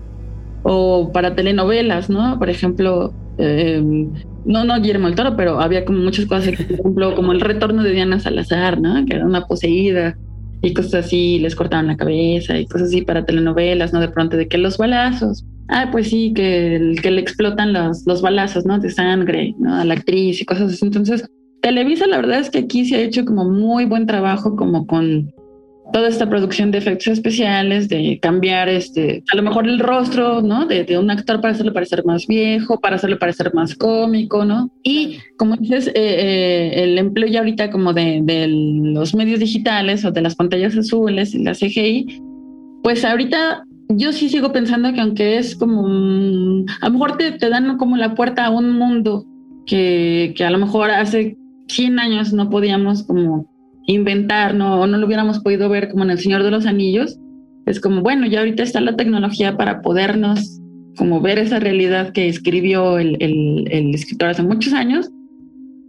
o 0.70 1.10
para 1.12 1.34
telenovelas, 1.34 2.10
¿no? 2.10 2.38
Por 2.38 2.50
ejemplo, 2.50 3.14
eh, 3.38 3.82
no, 4.44 4.64
no 4.64 4.80
Guillermo 4.80 5.08
el 5.08 5.14
Toro, 5.14 5.34
pero 5.34 5.60
había 5.60 5.86
como 5.86 6.00
muchas 6.00 6.26
cosas, 6.26 6.54
por 6.56 6.72
ejemplo, 6.72 7.14
como 7.14 7.32
el 7.32 7.40
retorno 7.40 7.82
de 7.82 7.92
Diana 7.92 8.20
Salazar, 8.20 8.78
¿no? 8.78 9.04
Que 9.06 9.16
era 9.16 9.24
una 9.24 9.46
poseída 9.46 10.18
y 10.60 10.74
cosas 10.74 11.06
así, 11.06 11.38
les 11.38 11.56
cortaban 11.56 11.86
la 11.86 11.96
cabeza 11.96 12.58
y 12.58 12.66
cosas 12.66 12.88
así 12.88 13.00
para 13.00 13.24
telenovelas, 13.24 13.94
¿no? 13.94 14.00
De 14.00 14.08
pronto 14.08 14.36
de 14.36 14.46
que 14.46 14.58
los 14.58 14.76
balazos, 14.76 15.46
ah, 15.68 15.88
pues 15.90 16.10
sí, 16.10 16.32
que, 16.34 16.96
que 17.00 17.10
le 17.10 17.22
explotan 17.22 17.72
los, 17.72 18.06
los 18.06 18.20
balazos, 18.20 18.66
¿no? 18.66 18.78
De 18.78 18.90
sangre, 18.90 19.54
¿no? 19.58 19.74
A 19.74 19.86
la 19.86 19.94
actriz 19.94 20.42
y 20.42 20.44
cosas 20.44 20.74
así. 20.74 20.84
Entonces, 20.84 21.24
Televisa, 21.62 22.06
la 22.06 22.18
verdad 22.18 22.40
es 22.40 22.50
que 22.50 22.58
aquí 22.58 22.84
se 22.84 22.96
ha 22.96 23.00
hecho 23.00 23.24
como 23.24 23.48
muy 23.48 23.86
buen 23.86 24.06
trabajo 24.06 24.54
como 24.54 24.86
con 24.86 25.32
toda 25.92 26.08
esta 26.08 26.28
producción 26.28 26.70
de 26.70 26.78
efectos 26.78 27.08
especiales, 27.08 27.88
de 27.88 28.18
cambiar 28.20 28.68
este, 28.68 29.22
a 29.32 29.36
lo 29.36 29.42
mejor 29.42 29.66
el 29.66 29.78
rostro, 29.78 30.42
¿no? 30.42 30.66
De, 30.66 30.98
un 30.98 31.10
actor 31.10 31.40
para 31.40 31.54
hacerlo 31.54 31.72
parecer 31.72 32.04
más 32.04 32.26
viejo, 32.26 32.80
para 32.80 32.96
hacerlo 32.96 33.18
parecer 33.18 33.52
más 33.54 33.74
cómico, 33.74 34.44
¿no? 34.44 34.70
Y 34.82 35.18
como 35.36 35.56
dices, 35.56 35.88
eh, 35.88 35.92
eh, 35.96 36.84
el 36.84 36.98
empleo 36.98 37.28
ya 37.28 37.40
ahorita 37.40 37.70
como 37.70 37.92
de, 37.92 38.20
de, 38.22 38.48
los 38.48 39.14
medios 39.14 39.40
digitales 39.40 40.04
o 40.04 40.10
de 40.10 40.20
las 40.20 40.34
pantallas 40.34 40.76
azules 40.76 41.34
y 41.34 41.42
la 41.42 41.52
CGI, 41.54 42.20
pues 42.82 43.04
ahorita 43.04 43.64
yo 43.90 44.12
sí 44.12 44.28
sigo 44.28 44.52
pensando 44.52 44.92
que 44.92 45.00
aunque 45.00 45.38
es 45.38 45.56
como, 45.56 45.86
a 46.80 46.86
lo 46.86 46.92
mejor 46.92 47.16
te, 47.16 47.32
te 47.32 47.48
dan 47.48 47.78
como 47.78 47.96
la 47.96 48.14
puerta 48.14 48.44
a 48.44 48.50
un 48.50 48.72
mundo 48.72 49.24
que, 49.66 50.34
que 50.36 50.44
a 50.44 50.50
lo 50.50 50.58
mejor 50.58 50.90
hace 50.90 51.36
100 51.68 51.98
años 51.98 52.32
no 52.32 52.50
podíamos 52.50 53.04
como 53.04 53.57
inventar, 53.88 54.54
no, 54.54 54.86
no 54.86 54.98
lo 54.98 55.06
hubiéramos 55.06 55.40
podido 55.40 55.68
ver 55.68 55.88
como 55.88 56.04
en 56.04 56.10
El 56.10 56.18
Señor 56.18 56.42
de 56.42 56.50
los 56.50 56.66
Anillos, 56.66 57.18
es 57.66 57.80
como, 57.80 58.02
bueno, 58.02 58.26
ya 58.26 58.40
ahorita 58.40 58.62
está 58.62 58.80
la 58.80 58.96
tecnología 58.96 59.56
para 59.56 59.82
podernos 59.82 60.60
como 60.96 61.20
ver 61.20 61.38
esa 61.38 61.58
realidad 61.58 62.12
que 62.12 62.28
escribió 62.28 62.98
el, 62.98 63.16
el, 63.20 63.94
escritor 63.94 64.30
hace 64.30 64.42
muchos 64.42 64.72
años, 64.72 65.10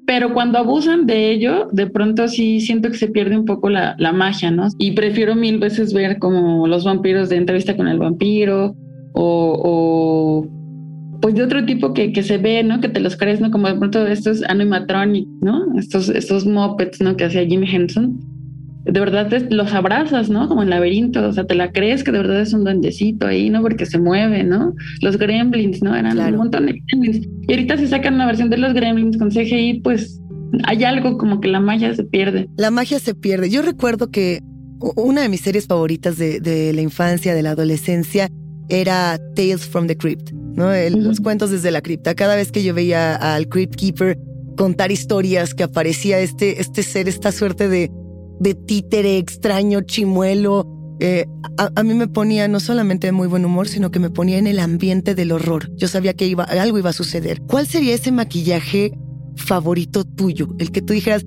pero 0.05 0.33
cuando 0.33 0.57
abusan 0.57 1.07
de 1.07 1.31
ello, 1.31 1.67
de 1.71 1.88
pronto 1.88 2.27
sí 2.27 2.62
siento 2.62 2.89
que 2.89 2.97
se 2.97 3.07
pierde 3.09 3.38
un 3.38 3.45
poco 3.45 3.69
la, 3.69 3.95
la 3.99 4.12
magia, 4.13 4.49
¿no? 4.49 4.67
Y 4.77 4.91
prefiero 4.91 5.35
mil 5.35 5.57
veces 5.57 5.93
ver 5.93 6.19
como 6.19 6.67
los 6.67 6.85
vampiros 6.85 7.29
de 7.29 7.38
entrevista 7.38 7.75
con 7.75 7.88
el 7.88 7.99
vampiro 7.99 8.75
o, 9.13 9.62
o 9.63 10.59
pues 11.21 11.36
de 11.36 11.43
otro 11.43 11.65
tipo 11.65 11.93
que, 11.93 12.13
que 12.13 12.23
se 12.23 12.38
ve, 12.38 12.63
¿no? 12.63 12.79
Que 12.79 12.89
te 12.89 12.99
los 12.99 13.17
crees, 13.17 13.41
¿no? 13.41 13.51
Como 13.51 13.67
de 13.67 13.75
pronto 13.75 14.05
estos 14.08 14.43
animatronic, 14.43 15.27
¿no? 15.41 15.65
Estos, 15.77 16.10
estos 16.10 16.45
mopeds, 16.45 17.01
¿no? 17.01 17.17
Que 17.17 17.25
hacía 17.25 17.45
Jim 17.45 17.63
Henson. 17.63 18.19
De 18.86 18.99
verdad 18.99 19.29
los 19.49 19.73
abrazas, 19.73 20.29
¿no? 20.29 20.47
Como 20.47 20.63
en 20.63 20.69
laberinto, 20.69 21.27
o 21.27 21.34
sea, 21.34 21.45
te 21.45 21.55
la 21.55 21.71
crees 21.71 22.03
que 22.03 22.12
de 22.12 22.19
verdad 22.19 22.41
es 22.41 22.53
un 22.53 22.63
duendecito 22.63 23.27
ahí, 23.27 23.49
¿no? 23.49 23.62
Porque 23.62 23.86
se 23.86 23.99
mueve, 23.99 24.43
¿no? 24.43 24.73
Los 25.01 25.17
gremlins, 25.17 25.84
¿no? 25.84 25.95
Eran 25.95 26.17
un 26.17 26.38
montón 26.38 26.65
de 26.65 26.82
gremlins. 26.88 27.27
Y 27.47 27.53
ahorita 27.53 27.77
si 27.77 27.88
sacan 27.88 28.15
una 28.15 28.25
versión 28.25 28.49
de 28.49 28.58
los 28.58 28.73
gremlins 28.73 29.17
con 29.17 29.29
CGI, 29.29 29.82
pues 29.84 30.21
hay 30.63 30.84
algo 30.86 31.17
como 31.17 31.41
que 31.41 31.49
la 31.49 31.60
magia 31.60 31.93
se 31.93 32.03
pierde. 32.05 32.47
La 32.58 32.71
magia 32.71 32.99
se 32.99 33.13
pierde. 33.13 33.49
Yo 33.49 33.62
recuerdo 33.62 34.10
que 34.10 34.41
una 34.95 35.21
de 35.21 35.29
mis 35.29 35.41
series 35.41 35.67
favoritas 35.67 36.17
de, 36.17 36.39
de 36.39 36.73
la 36.73 36.82
infancia, 36.82 37.36
de 37.36 37.43
la 37.43 37.51
adolescencia, 37.51 38.29
era 38.69 39.19
Tales 39.36 39.65
from 39.65 39.88
the 39.88 39.97
Crypt, 39.97 40.32
¿no? 40.60 40.72
Los 40.89 41.22
cuentos 41.22 41.50
desde 41.52 41.72
la 41.72 41.82
cripta. 41.82 42.13
Cada 42.13 42.36
vez 42.36 42.52
que 42.52 42.63
yo 42.63 42.74
veía 42.74 43.15
al 43.15 43.48
Crypt 43.48 43.76
Keeper 43.76 44.19
contar 44.58 44.91
historias, 44.91 45.54
que 45.54 45.63
aparecía 45.63 46.19
este, 46.19 46.60
este 46.60 46.84
ser, 46.84 47.08
esta 47.08 47.32
suerte 47.32 47.69
de, 47.69 47.89
de 48.41 48.54
títere 48.56 49.17
extraño, 49.17 49.82
chimuelo, 49.82 50.67
eh, 51.00 51.26
a, 51.58 51.84
mí 51.84 51.93
me 51.93 52.10
ponía 52.10 52.50
no 52.50 52.60
solamente 52.60 53.08
de 53.08 53.13
muy 53.13 53.30
buen 53.30 53.45
humor, 53.45 53.69
sino 53.69 53.89
que 53.89 54.00
me 54.00 54.10
ponía 54.10 54.38
en 54.38 54.48
el 54.48 54.60
ambiente 54.60 55.15
del 55.15 55.32
horror. 55.32 55.74
Yo 55.78 55.88
sabía 55.88 56.13
que 56.13 56.28
iba, 56.28 56.43
algo 56.43 56.78
iba 56.78 56.89
a 56.89 56.93
suceder. 56.93 57.41
¿Cuál 57.43 57.65
sería 57.65 57.95
ese 57.95 58.12
maquillaje 58.12 58.91
favorito 59.38 60.04
tuyo? 60.04 60.50
El 60.60 60.72
que 60.72 60.82
tú 60.82 60.91
dijeras, 60.91 61.26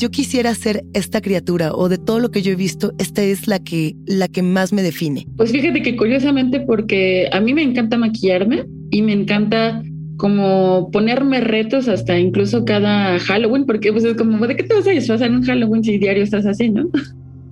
yo 0.00 0.10
quisiera 0.10 0.54
ser 0.54 0.82
esta 0.94 1.20
criatura 1.20 1.74
o 1.74 1.90
de 1.90 1.98
todo 1.98 2.20
lo 2.20 2.30
que 2.30 2.40
yo 2.40 2.52
he 2.52 2.56
visto, 2.56 2.94
esta 2.98 3.22
es 3.22 3.46
la 3.46 3.58
que, 3.58 3.94
la 4.06 4.28
que 4.28 4.42
más 4.42 4.72
me 4.72 4.82
define? 4.82 5.26
Pues 5.36 5.52
fíjate 5.52 5.82
que 5.82 5.94
curiosamente 5.94 6.60
porque 6.60 7.28
a 7.32 7.40
mí 7.40 7.52
me 7.52 7.62
encanta 7.62 7.98
maquillarme 7.98 8.64
y 8.90 9.02
me 9.02 9.12
encanta 9.12 9.82
como 10.16 10.90
ponerme 10.90 11.40
retos 11.42 11.86
hasta 11.86 12.18
incluso 12.18 12.64
cada 12.64 13.18
Halloween, 13.18 13.66
porque 13.66 13.92
pues 13.92 14.04
es 14.04 14.14
como, 14.14 14.46
¿de 14.46 14.56
qué 14.56 14.62
te 14.62 14.74
vas 14.74 14.86
a 14.86 14.90
disfrazar 14.90 15.28
en 15.28 15.36
un 15.36 15.42
Halloween 15.42 15.84
si 15.84 15.98
diario 15.98 16.22
estás 16.22 16.46
así, 16.46 16.70
no? 16.70 16.88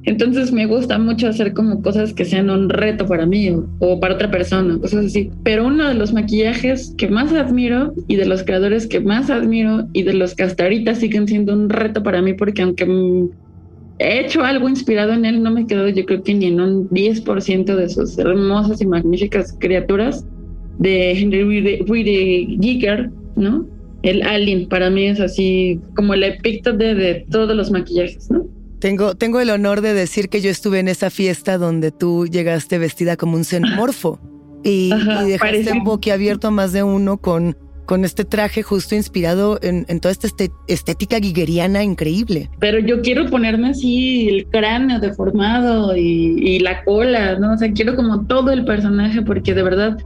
Entonces 0.04 0.52
me 0.52 0.66
gusta 0.66 0.98
mucho 0.98 1.28
hacer 1.28 1.52
como 1.52 1.82
cosas 1.82 2.14
que 2.14 2.24
sean 2.24 2.50
un 2.50 2.68
reto 2.68 3.06
para 3.06 3.26
mí 3.26 3.50
o, 3.78 4.00
para 4.00 4.14
otra 4.14 4.30
persona, 4.30 4.78
cosas 4.78 5.06
así. 5.06 5.30
Pero 5.42 5.66
uno 5.66 5.88
de 5.88 5.94
los 5.94 6.12
maquillajes 6.12 6.94
que 6.96 7.08
más 7.08 7.32
admiro 7.32 7.94
y 8.06 8.16
de 8.16 8.26
los 8.26 8.42
creadores 8.42 8.86
que 8.86 9.00
más 9.00 9.28
admiro 9.28 9.86
y 9.92 10.04
de 10.04 10.14
los 10.14 10.34
que 10.34 10.44
hasta 10.44 10.64
ahorita 10.64 10.94
siguen 10.94 11.26
siendo 11.26 11.52
un 11.52 11.68
reto 11.68 12.02
para 12.02 12.22
mí 12.22 12.32
porque 12.32 12.62
aunque 12.62 12.86
he 13.98 14.20
hecho 14.20 14.42
algo 14.44 14.68
inspirado 14.68 15.12
en 15.12 15.24
él, 15.24 15.42
no 15.42 15.50
me 15.50 15.66
quedo 15.66 15.88
yo 15.88 16.06
creo 16.06 16.22
que 16.22 16.34
ni 16.34 16.46
en 16.46 16.60
un 16.60 16.88
10% 16.88 17.74
de 17.74 17.88
sus 17.88 18.16
hermosas 18.18 18.80
y 18.80 18.86
magníficas 18.86 19.56
criaturas 19.58 20.24
de 20.78 21.10
Henry 21.10 21.84
Giger, 22.62 23.10
¿no? 23.36 23.66
El 24.02 24.22
alien 24.22 24.68
para 24.68 24.90
mí 24.90 25.06
es 25.06 25.20
así 25.20 25.80
como 25.96 26.14
el 26.14 26.22
epíctope 26.22 26.94
de 26.94 27.26
todos 27.30 27.56
los 27.56 27.72
maquillajes, 27.72 28.30
¿no? 28.30 28.46
Tengo, 28.80 29.16
tengo 29.16 29.40
el 29.40 29.50
honor 29.50 29.80
de 29.80 29.92
decir 29.92 30.28
que 30.28 30.40
yo 30.40 30.50
estuve 30.50 30.78
en 30.78 30.88
esa 30.88 31.10
fiesta 31.10 31.58
donde 31.58 31.90
tú 31.90 32.26
llegaste 32.26 32.78
vestida 32.78 33.16
como 33.16 33.36
un 33.36 33.44
xenomorfo 33.44 34.20
y, 34.62 34.92
y 34.92 35.28
dejaste 35.30 35.72
boquiabierto 35.82 36.48
a 36.48 36.50
más 36.50 36.72
de 36.72 36.84
uno 36.84 37.18
con, 37.18 37.56
con 37.88 38.04
este 38.04 38.26
traje 38.26 38.62
justo 38.62 38.94
inspirado 38.94 39.58
en, 39.62 39.86
toda 40.00 40.12
esta 40.12 40.26
este, 40.26 40.50
estética 40.68 41.18
guigueriana 41.18 41.82
increíble. 41.82 42.50
Pero 42.60 42.78
yo 42.78 43.00
quiero 43.00 43.24
ponerme 43.26 43.70
así 43.70 44.28
el 44.28 44.46
cráneo 44.46 45.00
deformado 45.00 45.96
y, 45.96 46.36
y, 46.38 46.58
la 46.58 46.84
cola, 46.84 47.38
¿no? 47.38 47.54
O 47.54 47.56
sea, 47.56 47.72
quiero 47.72 47.96
como 47.96 48.26
todo 48.26 48.52
el 48.52 48.66
personaje 48.66 49.22
porque 49.22 49.54
de 49.54 49.62
verdad, 49.62 49.96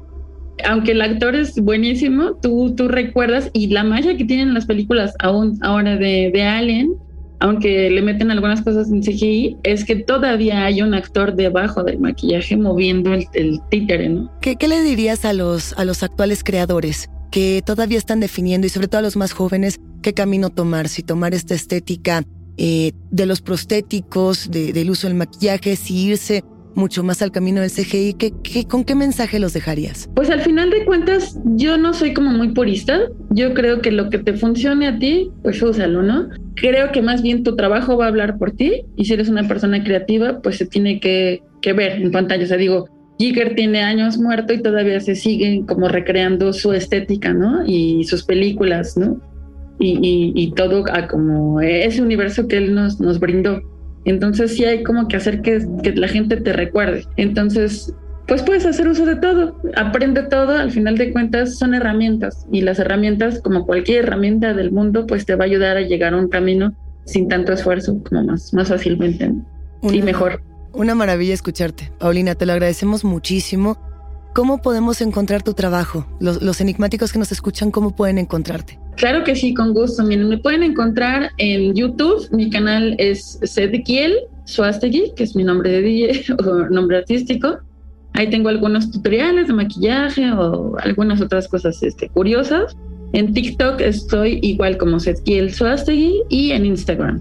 aunque 0.65 0.93
el 0.93 1.03
actor 1.03 1.35
es 1.35 1.61
buenísimo, 1.61 2.39
tú, 2.41 2.73
tú 2.77 2.87
recuerdas 2.87 3.51
y 3.53 3.67
la 3.67 3.83
magia 3.83 4.17
que 4.17 4.25
tienen 4.25 4.55
las 4.55 4.65
películas 4.65 5.13
aún 5.19 5.59
ahora 5.61 5.97
de, 5.97 6.31
de 6.33 6.43
Alien 6.43 6.95
aunque 7.43 7.91
le 7.91 8.03
meten 8.03 8.31
algunas 8.31 8.63
cosas 8.63 8.89
en 8.93 9.03
CGI, 9.03 9.57
es 9.65 9.85
que 9.85 9.97
todavía 9.97 10.65
hay 10.65 10.81
un 10.81 10.95
actor 10.95 11.35
debajo 11.35 11.83
del 11.83 11.99
maquillaje 11.99 12.57
moviendo 12.57 13.13
el, 13.13 13.61
títere, 13.69 14.09
¿no? 14.09 14.31
¿Qué, 14.41 14.55
¿Qué, 14.55 14.69
le 14.69 14.81
dirías 14.83 15.25
a 15.25 15.33
los, 15.33 15.73
a 15.77 15.85
los 15.85 16.05
actuales 16.05 16.45
creadores 16.45 17.11
que 17.33 17.61
todavía 17.67 17.99
están 17.99 18.21
definiendo 18.21 18.69
y 18.69 18.71
sobre 18.71 18.87
todo 18.87 19.01
a 19.01 19.03
los 19.03 19.17
más 19.17 19.33
jóvenes 19.33 19.81
qué 20.03 20.15
camino 20.15 20.51
tomar? 20.51 20.89
Si 20.89 21.03
tomar 21.03 21.35
esta 21.35 21.55
estética 21.55 22.23
eh, 22.59 22.93
de 23.11 23.27
los 23.27 23.41
prostéticos, 23.41 24.49
del 24.49 24.89
uso 24.89 25.09
del 25.09 25.17
maquillaje, 25.17 25.75
si 25.75 25.97
irse 25.97 26.45
mucho 26.75 27.03
más 27.03 27.23
al 27.23 27.33
camino 27.33 27.61
del 27.61 27.71
CGI, 27.71 28.15
¿qué, 28.15 28.33
con 28.67 28.85
qué 28.85 28.95
mensaje 28.95 29.39
los 29.39 29.53
dejarías? 29.53 30.09
Pues 30.15 30.31
al 30.31 30.41
final 30.41 30.71
de 30.71 30.85
cuentas, 30.85 31.39
yo 31.45 31.77
no 31.79 31.93
soy 31.93 32.15
como 32.15 32.31
muy 32.31 32.53
purista. 32.53 33.01
Yo 33.31 33.55
creo 33.55 33.81
que 33.81 33.93
lo 33.93 34.11
que 34.11 34.19
te 34.19 34.35
funcione 34.35 34.89
a 34.89 34.99
ti, 34.99 35.31
pues 35.43 35.63
úsalo, 35.63 36.03
¿no? 36.03 36.29
Creo 36.55 36.93
que 36.93 37.03
más 37.03 37.23
bien 37.23 37.43
tu 37.43 37.57
trabajo 37.57 37.97
va 37.97 38.07
a 38.07 38.09
hablar 38.09 38.39
por 38.39 38.53
ti 38.53 38.85
y 38.97 39.05
si 39.05 39.15
eres 39.15 39.29
una 39.29 39.49
persona 39.49 39.83
creativa, 39.83 40.41
pues 40.41 40.57
se 40.59 40.67
tiene 40.67 41.01
que, 41.01 41.43
que 41.61 41.73
ver 41.73 42.01
en 42.01 42.11
pantalla. 42.11 42.45
O 42.45 42.47
sea, 42.47 42.57
digo, 42.57 42.89
Giger 43.19 43.55
tiene 43.55 43.83
años 43.83 44.19
muerto 44.19 44.53
y 44.53 44.63
todavía 44.63 45.01
se 45.01 45.15
sigue 45.15 45.65
como 45.67 45.89
recreando 45.89 46.53
su 46.53 46.73
estética, 46.73 47.33
¿no? 47.33 47.65
Y 47.67 48.05
sus 48.05 48.25
películas, 48.25 48.97
¿no? 48.97 49.21
y, 49.85 50.53
todo 50.55 50.85
a 50.93 51.09
como 51.09 51.61
ese 51.61 52.03
universo 52.03 52.47
que 52.47 52.57
él 52.59 52.75
nos, 52.75 53.01
nos 53.01 53.19
brindó. 53.19 53.61
Entonces 54.05 54.57
sí 54.57 54.65
hay 54.65 54.83
como 54.83 55.09
que 55.09 55.17
hacer 55.17 55.43
que, 55.43 55.65
que 55.83 55.93
la 55.95 56.09
gente 56.09 56.37
te 56.37 56.53
recuerde. 56.53 57.05
Entonces, 57.17 57.95
pues 58.27 58.43
puedes 58.43 58.67
hacer 58.67 58.89
uso 58.89 59.05
de 59.05 59.17
todo, 59.17 59.61
aprende 59.77 60.23
todo, 60.23 60.57
al 60.57 60.71
final 60.71 60.97
de 60.97 61.13
cuentas 61.13 61.59
son 61.59 61.75
herramientas 61.75 62.47
y 62.51 62.63
las 62.63 62.79
herramientas, 62.79 63.41
como 63.41 63.67
cualquier 63.67 64.05
herramienta 64.05 64.55
del 64.55 64.73
mundo, 64.73 65.07
pues 65.07 65.27
te 65.27 65.35
va 65.35 65.45
a 65.45 65.47
ayudar 65.47 65.77
a 65.77 65.83
llegar 65.83 66.15
a 66.15 66.17
un 66.17 66.29
camino 66.29 66.73
sin 67.05 67.29
tanto 67.29 67.53
esfuerzo, 67.53 68.01
como 68.09 68.25
más, 68.25 68.55
más 68.55 68.69
fácilmente 68.69 69.33
y 69.83 70.03
mejor. 70.03 70.43
Una 70.73 70.95
maravilla 70.95 71.35
escucharte. 71.35 71.93
Paulina, 71.99 72.35
te 72.35 72.47
lo 72.47 72.53
agradecemos 72.53 73.05
muchísimo. 73.05 73.77
¿Cómo 74.35 74.63
podemos 74.63 75.03
encontrar 75.03 75.43
tu 75.43 75.53
trabajo? 75.53 76.07
Los, 76.19 76.61
enigmáticos 76.61 77.13
que 77.13 77.19
nos 77.19 77.33
escuchan, 77.33 77.71
¿cómo 77.71 77.95
pueden 77.95 78.17
encontrarte? 78.17 78.79
Claro 78.97 79.25
que 79.25 79.35
sí, 79.35 79.55
con 79.55 79.73
gusto. 79.73 80.03
Miren, 80.03 80.29
me 80.29 80.39
pueden 80.39 80.63
encontrar 80.63 81.31
en 81.39 81.75
YouTube. 81.75 82.29
Mi 82.31 82.51
canal 82.51 82.95
es 82.99 83.39
Sedkiel 83.43 84.15
Suastegui, 84.45 85.13
que 85.17 85.25
es 85.25 85.35
mi 85.35 85.45
nombre 85.45 85.71
de 85.71 85.83
DJ 85.83 86.35
o 86.39 86.69
nombre 86.69 86.99
artístico. 86.99 87.59
Ahí 88.15 88.29
tengo 88.29 88.51
algunos 88.51 88.91
tutoriales 88.91 89.49
de 89.49 89.55
maquillaje 89.55 90.31
o 90.33 90.77
algunas 90.79 91.21
otras 91.21 91.49
cosas 91.49 91.83
este, 91.83 92.09
curiosas. 92.11 92.77
En 93.15 93.33
TikTok 93.33 93.81
estoy 93.81 94.39
igual 94.43 94.77
como 94.79 95.01
Sedkiel 95.01 95.53
Suastegui 95.53 96.23
y 96.29 96.53
en 96.53 96.67
Instagram. 96.67 97.21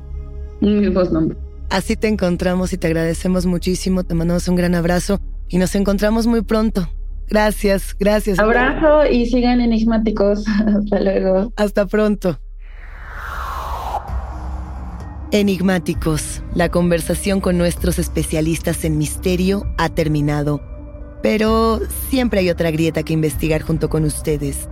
Mismos 0.60 1.12
nombres. 1.12 1.38
Así 1.70 1.96
te 1.96 2.10
encontramos 2.10 2.74
y 2.74 2.78
te 2.78 2.88
agradecemos 2.88 3.46
muchísimo. 3.46 4.04
Te 4.04 4.14
mandamos 4.14 4.48
un 4.50 4.56
gran 4.56 4.76
abrazo 4.76 5.20
y 5.48 5.58
nos 5.58 5.74
encontramos 5.76 6.28
muy 6.28 6.42
pronto. 6.42 6.90
Gracias, 7.32 7.96
gracias. 7.98 8.39
Abrazo 8.39 9.06
y 9.10 9.26
sigan 9.26 9.62
enigmáticos. 9.62 10.46
Hasta 10.67 11.00
luego. 11.00 11.54
Hasta 11.56 11.86
pronto. 11.86 12.38
Enigmáticos, 15.32 16.41
la 16.56 16.67
conversación 16.67 17.39
con 17.39 17.58
nuestros 17.58 18.00
especialistas 18.00 18.84
en 18.84 18.98
misterio 18.98 19.65
ha 19.78 19.88
terminado, 19.88 20.62
pero 21.24 21.80
siempre 22.10 22.41
hay 22.41 22.50
otra 22.50 22.70
grieta 22.70 23.04
que 23.04 23.13
investigar 23.13 23.62
junto 23.62 23.89
con 23.89 24.04
ustedes. 24.04 24.67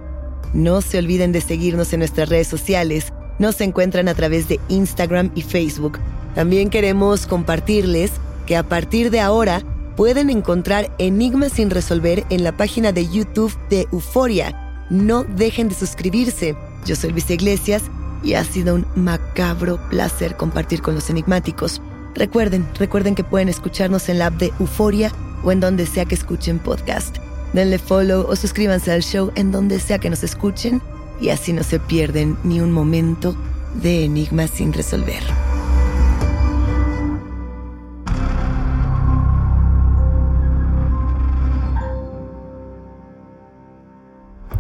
No 0.54 0.82
se 0.82 0.98
olviden 0.98 1.32
de 1.32 1.40
seguirnos 1.40 1.94
en 1.94 2.00
nuestras 2.00 2.28
redes 2.28 2.50
sociales. 2.50 3.14
Nos 3.40 3.62
encuentran 3.62 4.10
a 4.10 4.16
través 4.16 4.50
de 4.50 4.60
Instagram 4.68 5.32
y 5.34 5.44
Facebook. 5.44 5.98
También 6.36 6.70
queremos 6.70 7.26
compartirles 7.26 8.12
que 8.46 8.58
a 8.58 8.64
partir 8.64 9.12
de 9.12 9.22
ahora 9.22 9.64
pueden 10.00 10.30
encontrar 10.30 10.90
Enigmas 10.98 11.52
sin 11.52 11.70
resolver 11.70 12.26
en 12.30 12.46
la 12.46 12.56
página 12.56 12.94
de 12.94 13.10
YouTube 13.10 13.54
de 13.70 13.86
Euforia. 13.92 14.88
No 14.90 15.26
dejen 15.26 15.68
de 15.68 15.76
suscribirse. 15.76 16.56
Yo 16.86 16.96
soy 16.96 17.12
Luis 17.12 17.30
Iglesias 17.30 17.84
y 18.24 18.36
ha 18.36 18.46
sido 18.46 18.76
un 18.76 18.86
macabro 18.96 19.78
placer 19.90 20.38
compartir 20.38 20.82
con 20.82 20.96
los 20.96 21.10
enigmáticos. 21.10 21.82
Recuerden, 22.16 22.66
recuerden 22.76 23.14
que 23.14 23.26
pueden 23.26 23.50
escucharnos 23.50 24.08
en 24.08 24.20
la 24.20 24.28
app 24.28 24.36
de 24.36 24.54
Euforia 24.62 25.12
o 25.44 25.52
en 25.52 25.60
donde 25.60 25.86
sea 25.86 26.06
que 26.06 26.16
escuchen 26.16 26.60
podcast. 26.60 27.18
Denle 27.52 27.78
follow 27.78 28.26
o 28.26 28.38
suscríbanse 28.38 28.94
al 28.94 29.04
show 29.04 29.34
en 29.36 29.52
donde 29.52 29.82
sea 29.82 30.00
que 30.00 30.10
nos 30.10 30.24
escuchen 30.24 30.82
y 31.20 31.28
así 31.28 31.52
no 31.52 31.64
se 31.64 31.78
pierden 31.78 32.38
ni 32.46 32.62
un 32.62 32.72
momento 32.72 33.36
de 33.84 34.06
enigmas 34.06 34.50
sin 34.50 34.72
resolver. 34.72 35.24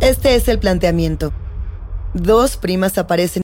Este 0.01 0.35
es 0.35 0.47
el 0.47 0.59
planteamiento. 0.59 1.33
Dos 2.13 2.55
primas 2.55 2.97
aparecen 2.97 3.43